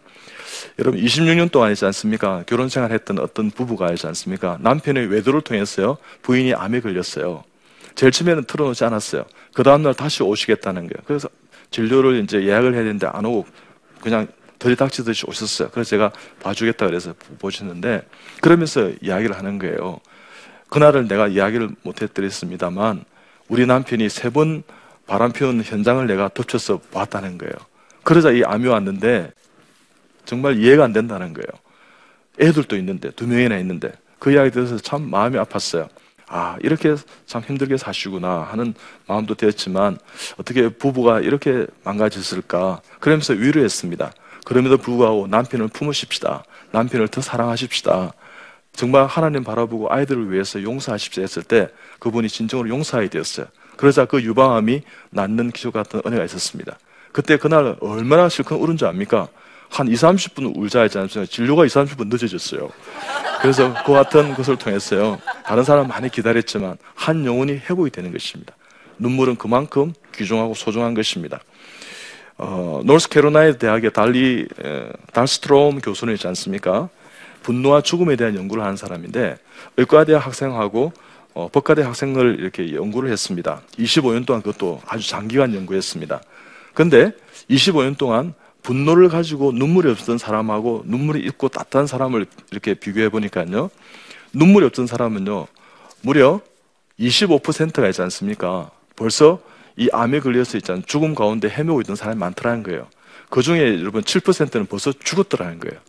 여러분 0.79 1.01
26년 1.01 1.51
동안 1.51 1.73
있지 1.73 1.85
않습니까? 1.87 2.45
결혼 2.47 2.69
생활했던 2.69 3.19
어떤 3.19 3.51
부부가 3.51 3.91
있지 3.91 4.07
않습니까? 4.07 4.59
남편의 4.61 5.09
외도를 5.09 5.41
통해서요 5.41 5.97
부인이 6.23 6.55
암에 6.55 6.81
걸렸어요. 6.81 7.43
제일 7.95 8.13
처음에는 8.13 8.45
틀어놓지 8.45 8.85
않았어요. 8.85 9.25
그 9.55 9.63
다음날 9.63 9.95
다시 9.95 10.23
오시겠다는 10.23 10.83
거예요. 10.83 11.03
그래서 11.07 11.29
진료를 11.71 12.23
이제 12.23 12.43
예약을 12.45 12.75
해야 12.75 12.83
되는데 12.83 13.07
안 13.07 13.25
오고 13.25 13.47
그냥 14.01 14.29
들이닥치듯이 14.59 15.27
오셨어요. 15.27 15.71
그래서 15.73 15.91
제가 15.91 16.13
봐주겠다 16.43 16.87
그래서 16.87 17.15
보시는데 17.39 18.07
그러면서 18.41 18.91
이야기를 19.01 19.37
하는 19.37 19.59
거예요. 19.59 20.01
그날을 20.69 21.09
내가 21.09 21.29
이야기를 21.29 21.71
못해드렸습니다만 21.83 23.05
우리 23.49 23.67
남편이 23.67 24.09
세 24.09 24.31
번 24.31 24.63
바람 25.07 25.33
피운 25.33 25.63
현장을 25.63 26.07
내가 26.07 26.29
덮쳐서 26.29 26.79
봤다는 26.93 27.37
거예요. 27.39 27.53
그러자 28.05 28.31
이 28.31 28.43
암이 28.45 28.67
왔는데 28.69 29.33
정말 30.25 30.59
이해가 30.59 30.85
안 30.85 30.93
된다는 30.93 31.33
거예요. 31.35 31.47
애들도 32.41 32.77
있는데 32.77 33.11
두 33.11 33.27
명이나 33.27 33.59
있는데 33.59 33.93
그 34.19 34.33
이야기 34.33 34.51
들어서 34.51 34.79
참 34.79 35.11
마음이 35.11 35.37
아팠어요. 35.39 35.89
아 36.35 36.57
이렇게 36.63 36.97
참 37.27 37.43
힘들게 37.43 37.77
사시구나 37.77 38.41
하는 38.51 38.73
마음도 39.07 39.35
되었지만 39.35 39.99
어떻게 40.39 40.71
부부가 40.71 41.21
이렇게 41.21 41.67
망가졌을까 41.85 42.81
그러면서 43.01 43.35
위로했습니다. 43.35 44.13
그럼에도 44.47 44.79
불구하고 44.79 45.27
남편을 45.27 45.69
품으십시다. 45.69 46.45
남편을 46.71 47.09
더 47.09 47.21
사랑하십시다. 47.21 48.15
정말 48.73 49.05
하나님 49.05 49.45
바라보고 49.45 49.93
아이들을 49.93 50.33
위해서 50.33 50.63
용서하십시오 50.63 51.23
했을 51.23 51.43
때 51.43 51.69
그분이 51.99 52.31
진정으로 52.31 52.71
용서하게 52.71 53.09
되었어요. 53.09 53.47
그러자 53.77 54.07
그 54.07 54.23
유방암이 54.23 54.81
낫는 55.11 55.51
기적 55.51 55.75
같은 55.75 56.01
은혜가 56.07 56.25
있었습니다. 56.25 56.79
그때 57.13 57.37
그날 57.37 57.77
얼마나 57.81 58.31
실컷 58.31 58.57
울은 58.57 58.79
줄 58.79 58.89
압니까? 58.89 59.29
한 59.73 59.89
2, 59.89 59.93
30분 59.95 60.55
울자 60.55 60.83
했지 60.83 60.99
않습니까? 60.99 61.31
진료가 61.33 61.65
2, 61.65 61.69
30분 61.69 62.09
늦어졌어요. 62.09 62.69
그래서 63.41 63.75
그 63.87 63.93
같은 63.93 64.35
것을 64.35 64.57
통했어요. 64.57 65.19
다른 65.47 65.65
사람 65.65 65.89
많이 65.89 66.11
기다렸지만 66.11 66.77
한 66.95 67.25
영혼이 67.25 67.55
회복이 67.55 67.91
되는 67.91 68.13
것입니다. 68.13 68.55
눈물은 68.99 69.37
그만큼 69.37 69.95
귀중하고 70.15 70.53
소중한 70.55 70.93
것입니다. 70.93 71.41
어, 72.37 72.83
노스캐로나이 72.85 73.57
대학의 73.57 73.93
달리 73.95 74.47
에, 74.63 74.89
달스트롬 75.15 75.81
교수는 75.81 76.15
있지 76.15 76.27
않습니까? 76.29 76.91
분노와 77.43 77.81
죽음에 77.81 78.17
대한 78.17 78.37
연구를 78.37 78.63
하는 78.63 78.77
사람인데 78.77 79.39
의과대학 79.79 80.27
학생하고 80.27 80.93
어, 81.33 81.49
법과대 81.51 81.81
학생을 81.83 82.41
이렇게 82.41 82.75
연구를 82.75 83.11
했습니다. 83.11 83.63
25년 83.79 84.27
동안 84.27 84.43
그것도 84.43 84.83
아주 84.87 85.09
장기간 85.09 85.55
연구했습니다. 85.55 86.21
근데 86.75 87.13
25년 87.49 87.97
동안 87.97 88.35
분노를 88.63 89.09
가지고 89.09 89.53
눈물이 89.53 89.91
없던 89.91 90.19
사람하고 90.19 90.85
눈물이 90.87 91.21
있고 91.27 91.49
따뜻한 91.49 91.87
사람을 91.87 92.27
이렇게 92.51 92.75
비교해 92.75 93.09
보니까요. 93.09 93.71
눈물이 94.33 94.67
없던 94.67 94.87
사람은요. 94.87 95.47
무려 96.03 96.41
25%가 96.99 97.89
있지 97.89 98.03
않습니까? 98.03 98.71
벌써 98.97 99.41
이 99.77 99.89
암에 99.93 100.21
걸려서 100.21 100.59
있잖아요. 100.59 100.83
죽음 100.87 101.15
가운데 101.15 101.49
헤매고 101.49 101.81
있던 101.83 101.97
사람이 101.97 102.19
많더라는 102.19 102.63
거예요. 102.63 102.87
그 103.31 103.43
중에 103.43 103.81
여러분 103.81 104.03
7%는 104.03 104.67
벌써 104.67 104.93
죽었더라는 104.93 105.59
거예요. 105.59 105.81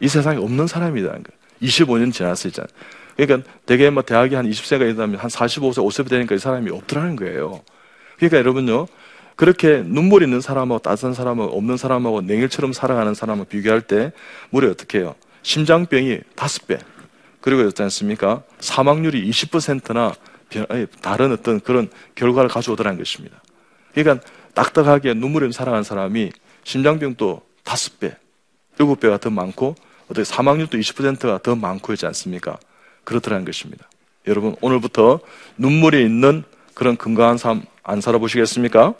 이 0.00 0.08
세상에 0.08 0.38
없는 0.38 0.66
사람이라는 0.66 1.22
거예요. 1.22 1.44
25년 1.62 2.12
지났을 2.12 2.50
잖아요. 2.52 2.68
그러니까 3.16 3.48
대개 3.64 3.88
뭐 3.90 4.02
대학이 4.02 4.34
한 4.34 4.48
20세가 4.48 4.80
되면 4.80 5.16
한 5.16 5.30
45세, 5.30 5.76
50세 5.76 6.10
되니까 6.10 6.34
이 6.34 6.38
사람이 6.38 6.70
없더라는 6.70 7.16
거예요. 7.16 7.62
그러니까 8.16 8.38
여러분요. 8.38 8.86
그렇게 9.36 9.82
눈물 9.84 10.22
있는 10.22 10.40
사람하고 10.40 10.80
따뜻한 10.80 11.14
사람하고 11.14 11.56
없는 11.56 11.76
사람하고 11.76 12.22
냉일처럼 12.22 12.72
살아가는 12.72 13.14
사람을 13.14 13.46
비교할 13.46 13.80
때 13.80 14.12
무려 14.50 14.70
어떻게 14.70 14.98
해요? 14.98 15.14
심장병이 15.42 16.20
다섯 16.36 16.66
배 16.66 16.78
그리고 17.40 17.62
그렇지 17.62 17.82
않습니까? 17.82 18.42
사망률이 18.60 19.28
20%나 19.28 20.14
다른 21.02 21.32
어떤 21.32 21.60
그런 21.60 21.90
결과를 22.14 22.48
가져오더라는 22.48 22.96
것입니다. 22.98 23.42
그러니까 23.92 24.24
딱딱하게 24.54 25.14
눈물 25.14 25.42
있는 25.42 25.52
살아가는 25.52 25.82
사람이 25.82 26.32
심장병도 26.62 27.42
다섯 27.64 27.98
배 27.98 28.16
일곱 28.78 29.00
배가 29.00 29.18
더 29.18 29.30
많고 29.30 29.74
어떻게 30.04 30.24
사망률도 30.24 30.78
20%가 30.78 31.38
더 31.42 31.56
많고 31.56 31.92
있지 31.92 32.06
않습니까? 32.06 32.58
그렇더라는 33.04 33.44
것입니다. 33.44 33.88
여러분 34.26 34.56
오늘부터 34.60 35.20
눈물이 35.58 36.02
있는 36.02 36.44
그런 36.72 36.96
건강한 36.96 37.36
삶 37.36 37.62
안 37.84 38.00
살아보시겠습니까? 38.00 38.94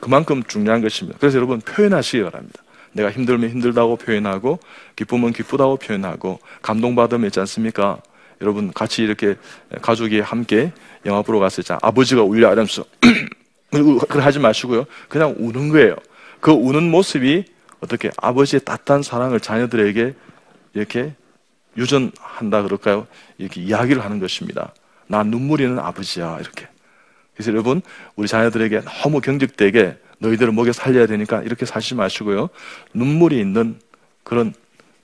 그만큼 0.00 0.42
중요한 0.44 0.80
것입니다. 0.80 1.18
그래서 1.18 1.38
여러분 1.38 1.60
표현하시기 1.60 2.22
바랍니다. 2.22 2.62
내가 2.92 3.10
힘들면 3.10 3.50
힘들다고 3.50 3.96
표현하고 3.96 4.60
기쁘면 4.96 5.32
기쁘다고 5.32 5.76
표현하고 5.76 6.38
감동받으면 6.62 7.26
있지 7.26 7.40
않습니까? 7.40 8.00
여러분 8.40 8.72
같이 8.72 9.02
이렇게 9.02 9.36
가족이 9.82 10.20
함께 10.20 10.72
영화 11.06 11.22
보러 11.22 11.38
갔을 11.38 11.64
때 11.64 11.76
아버지가 11.82 12.22
울려 12.22 12.48
이러면서 12.52 12.84
그걸 13.70 14.22
하지 14.22 14.38
마시고요. 14.38 14.84
그냥 15.08 15.34
우는 15.38 15.70
거예요. 15.70 15.96
그 16.40 16.52
우는 16.52 16.90
모습이 16.90 17.44
어떻게 17.80 18.10
아버지의 18.16 18.60
따뜻한 18.64 19.02
사랑을 19.02 19.40
자녀들에게 19.40 20.14
이렇게 20.74 21.14
유전한다 21.76 22.62
그럴까요? 22.62 23.06
이렇게 23.38 23.60
이야기를 23.60 24.04
하는 24.04 24.18
것입니다. 24.18 24.72
나 25.06 25.22
눈물이 25.22 25.64
있는 25.64 25.78
아버지야 25.78 26.38
이렇게. 26.40 26.68
그래서 27.38 27.52
여러분 27.52 27.82
우리 28.16 28.26
자녀들에게 28.26 28.80
너무 28.80 29.20
경직되게 29.20 29.96
너희들을 30.18 30.52
먹여 30.52 30.72
살려야 30.72 31.06
되니까 31.06 31.40
이렇게 31.42 31.66
사지 31.66 31.94
마시고요. 31.94 32.48
눈물이 32.94 33.38
있는 33.38 33.78
그런 34.24 34.52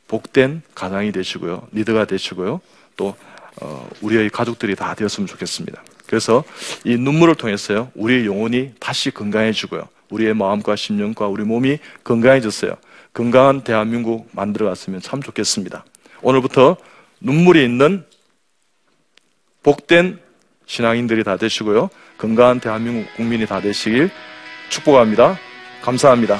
복된 0.08 0.62
가장이 0.74 1.12
되시고요. 1.12 1.68
리더가 1.70 2.06
되시고요. 2.06 2.60
또 2.96 3.14
어, 3.62 3.88
우리의 4.00 4.30
가족들이 4.30 4.74
다 4.74 4.96
되었으면 4.96 5.28
좋겠습니다. 5.28 5.80
그래서 6.08 6.42
이 6.82 6.96
눈물을 6.96 7.36
통해서요. 7.36 7.92
우리의 7.94 8.26
영혼이 8.26 8.72
다시 8.80 9.12
건강해지고요. 9.12 9.86
우리의 10.10 10.34
마음과 10.34 10.74
심령과 10.74 11.28
우리 11.28 11.44
몸이 11.44 11.78
건강해졌어요. 12.02 12.74
건강한 13.12 13.62
대한민국 13.62 14.28
만들어 14.32 14.66
갔으면 14.66 15.00
참 15.00 15.22
좋겠습니다. 15.22 15.84
오늘부터 16.20 16.76
눈물이 17.20 17.62
있는 17.62 18.04
복된 19.62 20.18
신앙인들이 20.66 21.24
다 21.24 21.36
되시고요. 21.36 21.90
건강한 22.18 22.60
대한민국 22.60 23.12
국민이 23.16 23.46
다 23.46 23.60
되시길 23.60 24.10
축복합니다. 24.68 25.38
감사합니다. 25.82 26.38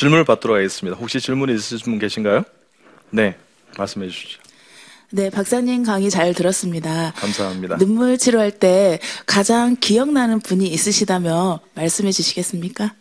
질문을 0.00 0.24
받도록 0.24 0.56
하겠습니다. 0.56 0.98
혹시 0.98 1.20
질문 1.20 1.50
있으신 1.50 1.78
분 1.84 1.98
계신가요? 1.98 2.44
네, 3.10 3.36
말씀해 3.76 4.08
주시죠. 4.08 4.40
네, 5.10 5.28
박사님 5.28 5.84
강의 5.84 6.08
잘 6.08 6.32
들었습니다. 6.32 7.12
감사합니다. 7.16 7.76
눈물 7.76 8.16
치료할 8.16 8.50
때 8.50 8.98
가장 9.26 9.76
기억나는 9.78 10.40
분이 10.40 10.66
있으시다면 10.68 11.58
말씀해 11.74 12.12
주시겠습니까? 12.12 12.94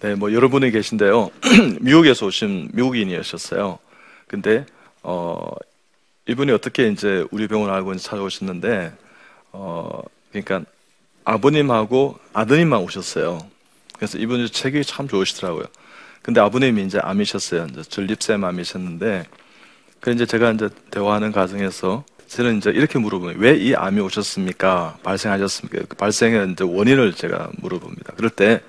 네, 0.00 0.16
뭐 0.16 0.34
여러 0.34 0.50
분이 0.50 0.70
계신데요. 0.70 1.30
미국에서 1.80 2.26
오신 2.26 2.72
미국인이셨어요. 2.74 3.78
근데 4.26 4.66
어 5.02 5.48
이분이 6.28 6.52
어떻게 6.52 6.88
이제 6.88 7.24
우리 7.30 7.48
병원 7.48 7.72
알고 7.72 7.96
찾아오셨는데 7.96 8.92
어 9.52 10.02
그러니까 10.30 10.70
아버님하고 11.24 12.18
아드님만 12.34 12.80
오셨어요. 12.80 13.38
그래서 13.96 14.18
이분이 14.18 14.50
책이 14.50 14.84
참 14.84 15.08
좋으시더라고요. 15.08 15.64
근데 16.28 16.42
아버님이 16.42 16.82
이제 16.84 16.98
암이셨어요. 17.02 17.68
이제 17.70 17.82
전립腺 17.84 18.44
암이셨는데, 18.44 19.24
그 19.98 20.10
이제 20.10 20.26
제가 20.26 20.50
이제 20.50 20.68
대화하는 20.90 21.32
과정에서 21.32 22.04
저는 22.26 22.58
이제 22.58 22.68
이렇게 22.68 22.98
물어보면 22.98 23.36
왜 23.38 23.56
이 23.56 23.74
암이 23.74 23.98
오셨습니까? 24.02 24.98
발생하셨습니까? 25.02 25.86
그 25.88 25.96
발생의 25.96 26.52
이제 26.52 26.64
원인을 26.64 27.14
제가 27.14 27.48
물어봅니다. 27.62 28.12
그럴 28.14 28.28
때 28.28 28.60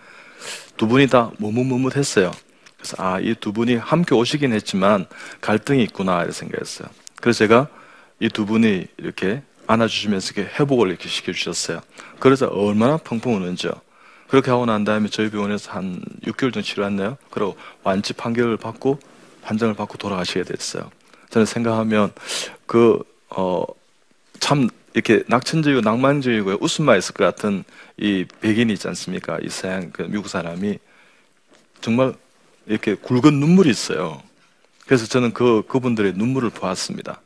두 0.77 0.87
분이 0.87 1.07
다 1.07 1.31
머뭇머뭇했어요. 1.37 2.31
그래서 2.77 2.95
아, 2.97 3.19
이 3.19 3.35
두 3.35 3.51
분이 3.51 3.75
함께 3.75 4.15
오시긴 4.15 4.53
했지만 4.53 5.05
갈등이 5.41 5.83
있구나 5.83 6.19
이렇게 6.19 6.31
생각했어요. 6.31 6.87
그래서 7.19 7.39
제가 7.39 7.67
이 8.21 8.29
두 8.29 8.45
분이 8.45 8.85
이렇게 8.99 9.41
안아주시면서 9.67 10.31
이렇게 10.37 10.49
회복을 10.57 10.87
이렇게 10.87 11.09
시켜주셨어요. 11.09 11.81
그래서 12.19 12.47
얼마나 12.47 12.95
펑펑 12.95 13.35
우는지요. 13.35 13.73
그렇게 14.29 14.51
하고 14.51 14.65
난 14.65 14.83
다음에 14.83 15.09
저희 15.09 15.29
병원에서 15.29 15.71
한 15.71 16.01
6개월 16.25 16.53
정도 16.53 16.61
치료했나요? 16.61 17.17
그리고 17.31 17.57
완치 17.83 18.13
판결을 18.13 18.57
받고 18.57 18.99
판정을 19.41 19.73
받고 19.73 19.97
돌아가시게 19.97 20.43
됐어요. 20.43 20.89
저는 21.29 21.45
생각하면 21.45 22.11
그, 22.65 22.99
어, 23.29 23.63
참 24.39 24.69
이렇게 24.93 25.23
낙천적이고 25.27 25.81
낭만적이고 25.81 26.57
웃음만 26.61 26.97
있을 26.97 27.13
것 27.13 27.23
같은 27.25 27.63
이 27.97 28.25
백인이 28.41 28.71
있지 28.73 28.87
않습니까? 28.87 29.39
이 29.41 29.49
서양 29.49 29.91
그 29.91 30.03
미국 30.03 30.29
사람이 30.29 30.77
정말 31.81 32.13
이렇게 32.67 32.95
굵은 32.95 33.39
눈물이 33.39 33.69
있어요. 33.69 34.21
그래서 34.85 35.05
저는 35.07 35.33
그, 35.33 35.63
그분들의 35.67 36.13
눈물을 36.13 36.49
보았습니다. 36.51 37.21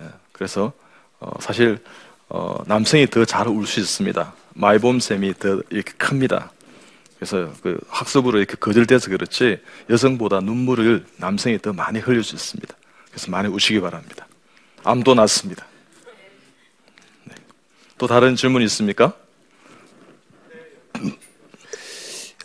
예. 0.00 0.04
그래서 0.32 0.72
어, 1.18 1.32
사실 1.40 1.78
어, 2.28 2.62
남성이 2.66 3.06
더 3.08 3.24
잘 3.24 3.48
울 3.48 3.66
수 3.66 3.80
있습니다. 3.80 4.32
마이봄샘이 4.54 5.34
더 5.38 5.60
이렇게 5.70 5.92
큽니다. 5.96 6.52
그래서 7.16 7.52
그 7.62 7.78
학습으로 7.88 8.38
이렇게 8.38 8.54
거절돼서 8.56 9.10
그렇지 9.10 9.60
여성보다 9.90 10.40
눈물을 10.40 11.04
남성이 11.18 11.58
더 11.60 11.72
많이 11.72 11.98
흘릴 11.98 12.22
수 12.24 12.34
있습니다. 12.34 12.74
그래서 13.10 13.30
많이 13.30 13.48
우시기 13.48 13.80
바랍니다. 13.80 14.26
암도 14.84 15.14
낫습니다. 15.14 15.66
네. 17.24 17.34
또 17.98 18.06
다른 18.06 18.36
질문 18.36 18.62
있습니까? 18.62 19.14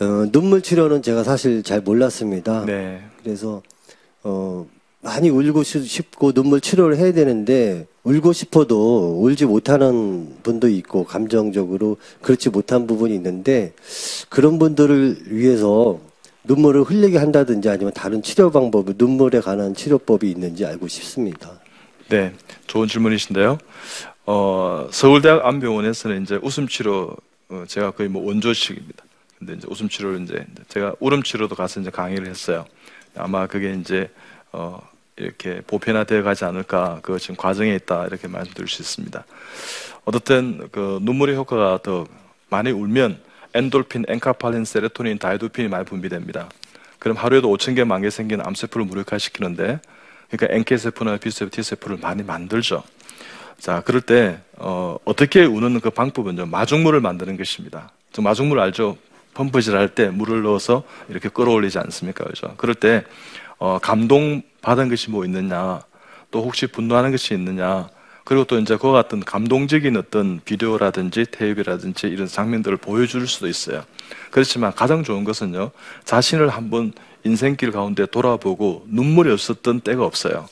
어, 0.00 0.30
눈물 0.30 0.60
치료는 0.60 1.00
제가 1.02 1.24
사실 1.24 1.62
잘 1.62 1.80
몰랐습니다. 1.80 2.64
네. 2.66 3.02
그래서 3.22 3.62
어, 4.22 4.66
많이 5.00 5.30
울고 5.30 5.62
싶- 5.62 5.86
싶고 5.88 6.32
눈물 6.32 6.60
치료를 6.60 6.98
해야 6.98 7.12
되는데 7.12 7.86
울고 8.06 8.32
싶어도 8.32 9.20
울지 9.20 9.46
못하는 9.46 10.36
분도 10.44 10.68
있고 10.68 11.04
감정적으로 11.04 11.96
그렇지 12.22 12.50
못한 12.50 12.86
부분이 12.86 13.12
있는데 13.16 13.74
그런 14.28 14.60
분들을 14.60 15.24
위해서 15.26 15.98
눈물을 16.44 16.84
흘리게 16.84 17.18
한다든지 17.18 17.68
아니면 17.68 17.92
다른 17.92 18.22
치료 18.22 18.52
방법, 18.52 18.86
눈물에 18.96 19.40
관한 19.40 19.74
치료법이 19.74 20.30
있는지 20.30 20.64
알고 20.64 20.86
싶습니다. 20.86 21.58
네, 22.08 22.32
좋은 22.68 22.86
질문이신데요. 22.86 23.58
어, 24.26 24.88
서울대학 24.92 25.44
안병원에서는 25.44 26.22
이제 26.22 26.38
웃음 26.40 26.68
치료 26.68 27.16
어, 27.48 27.64
제가 27.66 27.90
거의 27.90 28.08
뭐 28.08 28.24
원조식입니다. 28.24 29.04
근데 29.40 29.54
이제 29.54 29.66
웃음 29.68 29.88
치료를 29.88 30.22
이제 30.22 30.46
제가 30.68 30.94
울음 31.00 31.24
치료도 31.24 31.56
가서 31.56 31.80
이제 31.80 31.90
강의를 31.90 32.28
했어요. 32.28 32.66
아마 33.16 33.48
그게 33.48 33.72
이제 33.72 34.08
어, 34.52 34.80
이렇게 35.16 35.62
보편화되어 35.66 36.22
가지 36.22 36.44
않을까 36.44 37.00
그 37.02 37.18
지금 37.18 37.36
과정에 37.36 37.74
있다 37.74 38.06
이렇게 38.06 38.28
말씀드릴 38.28 38.68
수 38.68 38.82
있습니다. 38.82 39.24
어떻든 40.04 40.68
그 40.70 40.98
눈물의 41.02 41.36
효과가 41.36 41.80
더 41.82 42.06
많이 42.48 42.70
울면 42.70 43.18
엔돌핀, 43.54 44.04
엔카팔린, 44.08 44.64
세로토닌, 44.64 45.18
다이도핀이 45.18 45.68
많이 45.68 45.84
분비됩니다. 45.84 46.48
그럼 46.98 47.16
하루에도 47.16 47.48
5천 47.56 47.74
개, 47.76 47.84
만개 47.84 48.10
생기는 48.10 48.44
암세포를 48.46 48.86
무력화시키는데 48.86 49.80
그러니까 50.30 50.54
NK세포나 50.56 51.16
B세포, 51.18 51.50
T세포를 51.50 51.98
많이 52.00 52.22
만들죠. 52.22 52.82
자, 53.58 53.80
그럴 53.84 54.00
때, 54.00 54.38
어, 54.56 54.96
어떻게 55.04 55.44
우는 55.44 55.80
그 55.80 55.90
방법은요, 55.90 56.46
마중물을 56.46 57.00
만드는 57.00 57.36
것입니다. 57.36 57.90
저 58.12 58.22
마중물 58.22 58.60
알죠? 58.60 58.98
펌프질 59.34 59.76
할 59.76 59.88
때 59.88 60.08
물을 60.08 60.42
넣어서 60.42 60.82
이렇게 61.08 61.28
끌어올리지 61.28 61.78
않습니까? 61.78 62.24
그죠? 62.24 62.54
그럴 62.56 62.74
때, 62.74 63.04
어, 63.58 63.78
감동 63.78 64.42
받은 64.66 64.88
것이 64.88 65.10
뭐 65.10 65.24
있느냐, 65.24 65.80
또 66.32 66.42
혹시 66.42 66.66
분노하는 66.66 67.12
것이 67.12 67.34
있느냐, 67.34 67.88
그리고 68.24 68.42
또 68.42 68.58
이제 68.58 68.76
그와 68.76 68.94
같은 68.94 69.20
감동적인 69.20 69.96
어떤 69.96 70.40
비디오라든지 70.44 71.26
테이프라든지 71.30 72.08
이런 72.08 72.26
장면들을 72.26 72.78
보여줄 72.78 73.28
수도 73.28 73.46
있어요. 73.46 73.84
그렇지만 74.32 74.74
가장 74.74 75.04
좋은 75.04 75.22
것은요, 75.22 75.70
자신을 76.04 76.48
한번 76.48 76.92
인생길 77.22 77.70
가운데 77.70 78.06
돌아보고 78.06 78.84
눈물이 78.88 79.30
없었던 79.30 79.82
때가 79.82 80.04
없어요. 80.04 80.48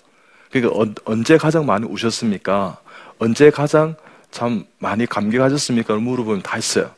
그러니까 0.53 0.79
언- 0.81 0.95
언제 1.05 1.37
가장 1.37 1.67
많이 1.67 1.85
우셨습니까? 1.85 2.79
언제 3.19 3.51
가장 3.51 3.97
참 4.31 4.65
많이 4.79 5.07
감격하셨습니까? 5.07 5.97
물어보면 5.97 6.43
다 6.43 6.57
있어요. 6.57 6.93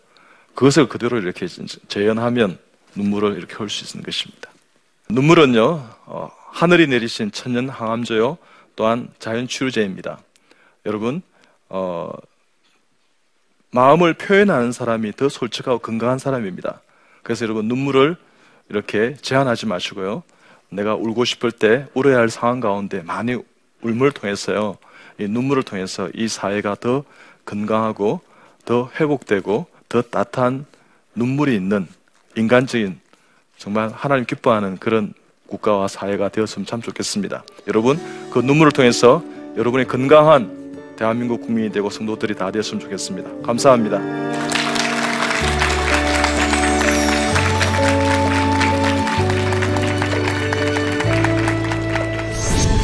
그것을 0.55 0.87
그대로 0.87 1.17
이렇게 1.17 1.47
재현하면 1.89 2.59
눈물을 2.95 3.39
이렇게 3.39 3.55
흘수 3.55 3.87
있는 3.87 4.05
것입니다. 4.05 4.51
눈물은요, 5.09 5.89
어, 6.07 6.31
하늘이 6.51 6.89
내리신 6.89 7.31
천연 7.31 7.69
항암제요, 7.69 8.39
또한 8.75 9.09
자연 9.21 9.47
치료제입니다. 9.47 10.19
여러분, 10.85 11.23
어, 11.69 12.11
마음을 13.71 14.15
표현하는 14.15 14.73
사람이 14.73 15.13
더 15.13 15.29
솔직하고 15.29 15.79
건강한 15.79 16.19
사람입니다. 16.19 16.81
그래서 17.23 17.45
여러분, 17.45 17.69
눈물을 17.69 18.17
이렇게 18.69 19.15
제한하지 19.15 19.67
마시고요. 19.67 20.25
내가 20.71 20.97
울고 20.97 21.25
싶을 21.25 21.53
때 21.53 21.87
울어야 21.95 22.19
할 22.19 22.29
상황 22.29 22.59
가운데 22.59 23.03
많이 23.03 23.37
울음을 23.83 24.11
통해서요. 24.11 24.77
이 25.19 25.29
눈물을 25.29 25.63
통해서 25.63 26.11
이 26.15 26.27
사회가 26.27 26.75
더 26.81 27.05
건강하고 27.45 28.21
더 28.65 28.91
회복되고 28.99 29.67
더 29.89 30.03
따뜻한 30.03 30.67
눈물이 31.15 31.55
있는 31.55 31.87
인간적인 32.37 33.01
정말 33.59 33.91
하나님 33.95 34.25
기뻐하는 34.27 34.77
그런 34.79 35.15
국가와 35.49 35.89
사회가 35.89 36.29
되었으면 36.29 36.67
참 36.67 36.83
좋겠습니다. 36.83 37.45
여러분, 37.69 37.99
그 38.31 38.41
눈물을 38.41 38.73
통해서 38.73 39.23
여러분의 39.57 39.87
건강한 39.87 40.95
대한민국 40.97 41.43
국민이 41.43 41.71
되고 41.71 41.89
성도들이 41.91 42.35
다 42.35 42.51
되었으면 42.51 42.81
좋겠습니다. 42.81 43.31
감사합니다. 43.45 44.01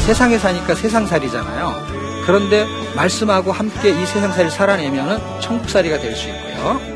세상에 0.06 0.37
사니까 0.38 0.74
세상살이잖아요. 0.74 2.22
그런데 2.26 2.66
말씀하고 2.96 3.52
함께 3.52 3.90
이 3.90 4.06
세상살이를 4.06 4.50
살아내면은 4.50 5.18
천국살이가 5.40 5.98
될 5.98 6.14
수 6.14 6.28
있고요. 6.28 6.91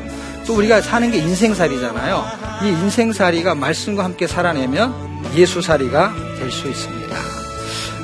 또 0.47 0.55
우리가 0.55 0.81
사는 0.81 1.11
게 1.11 1.17
인생살이잖아요. 1.17 2.25
이 2.63 2.67
인생살이가 2.69 3.53
말씀과 3.55 4.03
함께 4.03 4.25
살아내면 4.27 4.95
예수살이가 5.35 6.13
될 6.39 6.49
수 6.49 6.67
있습니다. 6.69 7.15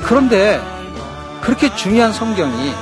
그런데 0.04 0.60
그렇게 1.40 1.74
중요한 1.74 2.12
성경이 2.12 2.72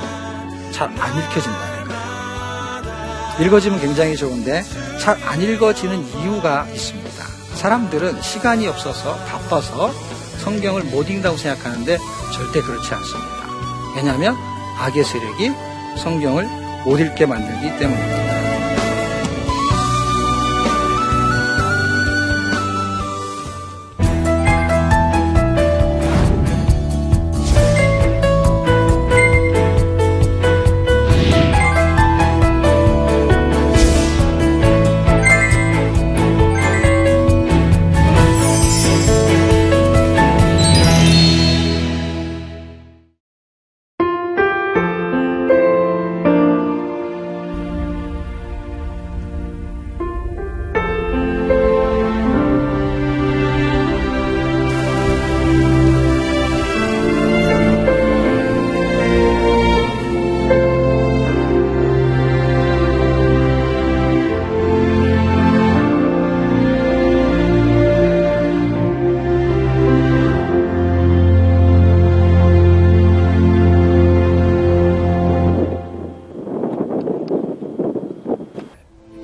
잘 0.71 0.89
안 0.99 1.17
읽혀진다는 1.17 1.85
거예요. 1.87 3.45
읽어지면 3.45 3.79
굉장히 3.79 4.17
좋은데 4.17 4.63
잘 4.99 5.17
안 5.25 5.41
읽어지는 5.41 6.05
이유가 6.19 6.67
있습니다. 6.73 7.23
사람들은 7.55 8.21
시간이 8.21 8.67
없어서 8.67 9.15
바빠서 9.25 9.93
성경을 10.39 10.83
못 10.83 11.07
읽는다고 11.07 11.37
생각하는데 11.37 11.97
절대 12.33 12.61
그렇지 12.61 12.93
않습니다. 12.93 13.31
왜냐하면 13.95 14.35
악의 14.79 15.03
세력이 15.05 15.51
성경을 15.99 16.45
못 16.83 16.99
읽게 16.99 17.25
만들기 17.25 17.79
때문입니다. 17.79 18.32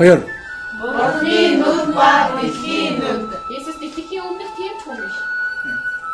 허혈. 0.00 0.26
네. 4.96 5.70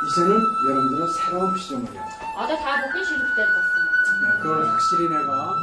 이제는 0.08 0.30
여러분들은 0.68 1.06
새로운 1.12 1.56
시점을 1.56 1.84
해요. 1.92 2.02
아들 2.36 2.56
다 2.56 2.76
먹기 2.80 3.04
싫을 3.04 3.20
때 3.36 3.44
봤어. 3.44 3.70
네, 4.22 4.42
그걸 4.42 4.68
확실히 4.68 5.08
내가 5.08 5.54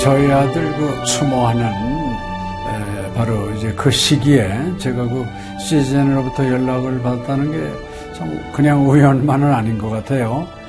저희 0.00 0.30
아들 0.32 0.72
그 0.76 1.04
추모하는 1.04 1.64
에, 1.64 3.12
바로 3.14 3.50
이제 3.50 3.72
그 3.74 3.90
시기에 3.90 4.74
제가 4.78 5.02
그 5.02 5.26
시즌으로부터 5.60 6.46
연락을 6.46 7.02
받았다는 7.02 7.52
게 7.52 7.88
참 8.18 8.52
그냥 8.52 8.88
우연만은 8.88 9.52
아닌 9.54 9.78
것 9.78 9.90
같아요. 9.90 10.44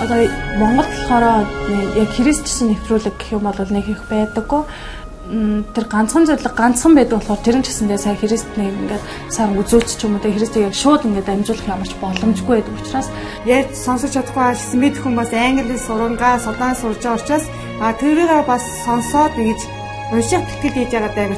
Одоо 0.00 0.28
Монгол 0.58 0.86
болохоор 0.86 1.46
яг 1.98 2.10
христчсэн 2.14 2.70
нэвтрүүлэг 2.70 3.14
гэх 3.18 3.34
юм 3.34 3.50
бол 3.50 3.58
нэг 3.58 3.86
их 3.88 4.02
байдаггүй. 4.06 4.62
Тэр 5.74 5.84
ганцхан 5.90 6.24
зөвлөг 6.24 6.54
ганцхан 6.54 6.94
байдаг 6.94 7.18
болохоор 7.18 7.42
тэр 7.42 7.56
нь 7.58 7.64
ч 7.66 7.74
гэсэндээ 7.74 7.98
сая 7.98 8.16
христнийг 8.16 8.72
ингээд 8.78 9.04
сайн 9.28 9.58
үзүүлч 9.58 9.98
ч 9.98 10.06
юм 10.06 10.16
уу 10.16 10.22
тэ 10.24 10.32
христийг 10.32 10.70
яг 10.70 10.76
шууд 10.78 11.04
ингээд 11.04 11.28
амжуулах 11.28 11.68
ямарч 11.68 11.92
боломжгүй 12.00 12.64
байдаг 12.64 12.74
учраас 12.80 13.08
ярьж 13.44 13.74
сонсож 13.76 14.14
чадахгүй 14.16 14.40
байсан 14.40 14.78
мэд 14.80 14.96
хүмүүс 15.02 15.30
англи 15.36 15.76
сурангаа 15.76 16.40
судаан 16.40 16.76
сурж 16.80 17.02
байгаа 17.04 17.20
учраас 17.20 17.44
а 17.82 17.92
тэрийг 17.92 18.32
бас 18.48 18.64
сонсоод 18.88 19.36
ингэж 19.36 19.60
унших 20.16 20.40
тэтгэл 20.48 20.76
хийж 20.80 20.90
байгаа 20.96 21.12
даа 21.12 21.28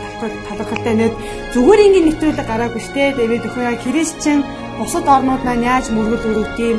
талархалтай 0.46 0.94
нэт 0.94 1.14
зүгээр 1.50 1.80
ингээд 1.86 2.06
нэвтрүүлэг 2.06 2.46
гараагүй 2.46 2.82
штэ 2.86 3.18
тэгээд 3.18 3.46
өхөө 3.50 3.64
яг 3.74 3.78
христчэн 3.82 4.38
бусад 4.78 5.06
орнууд 5.10 5.42
маань 5.42 5.66
яаж 5.66 5.90
мөргөл 5.90 6.30
өрөвд 6.30 6.58
юм 6.62 6.78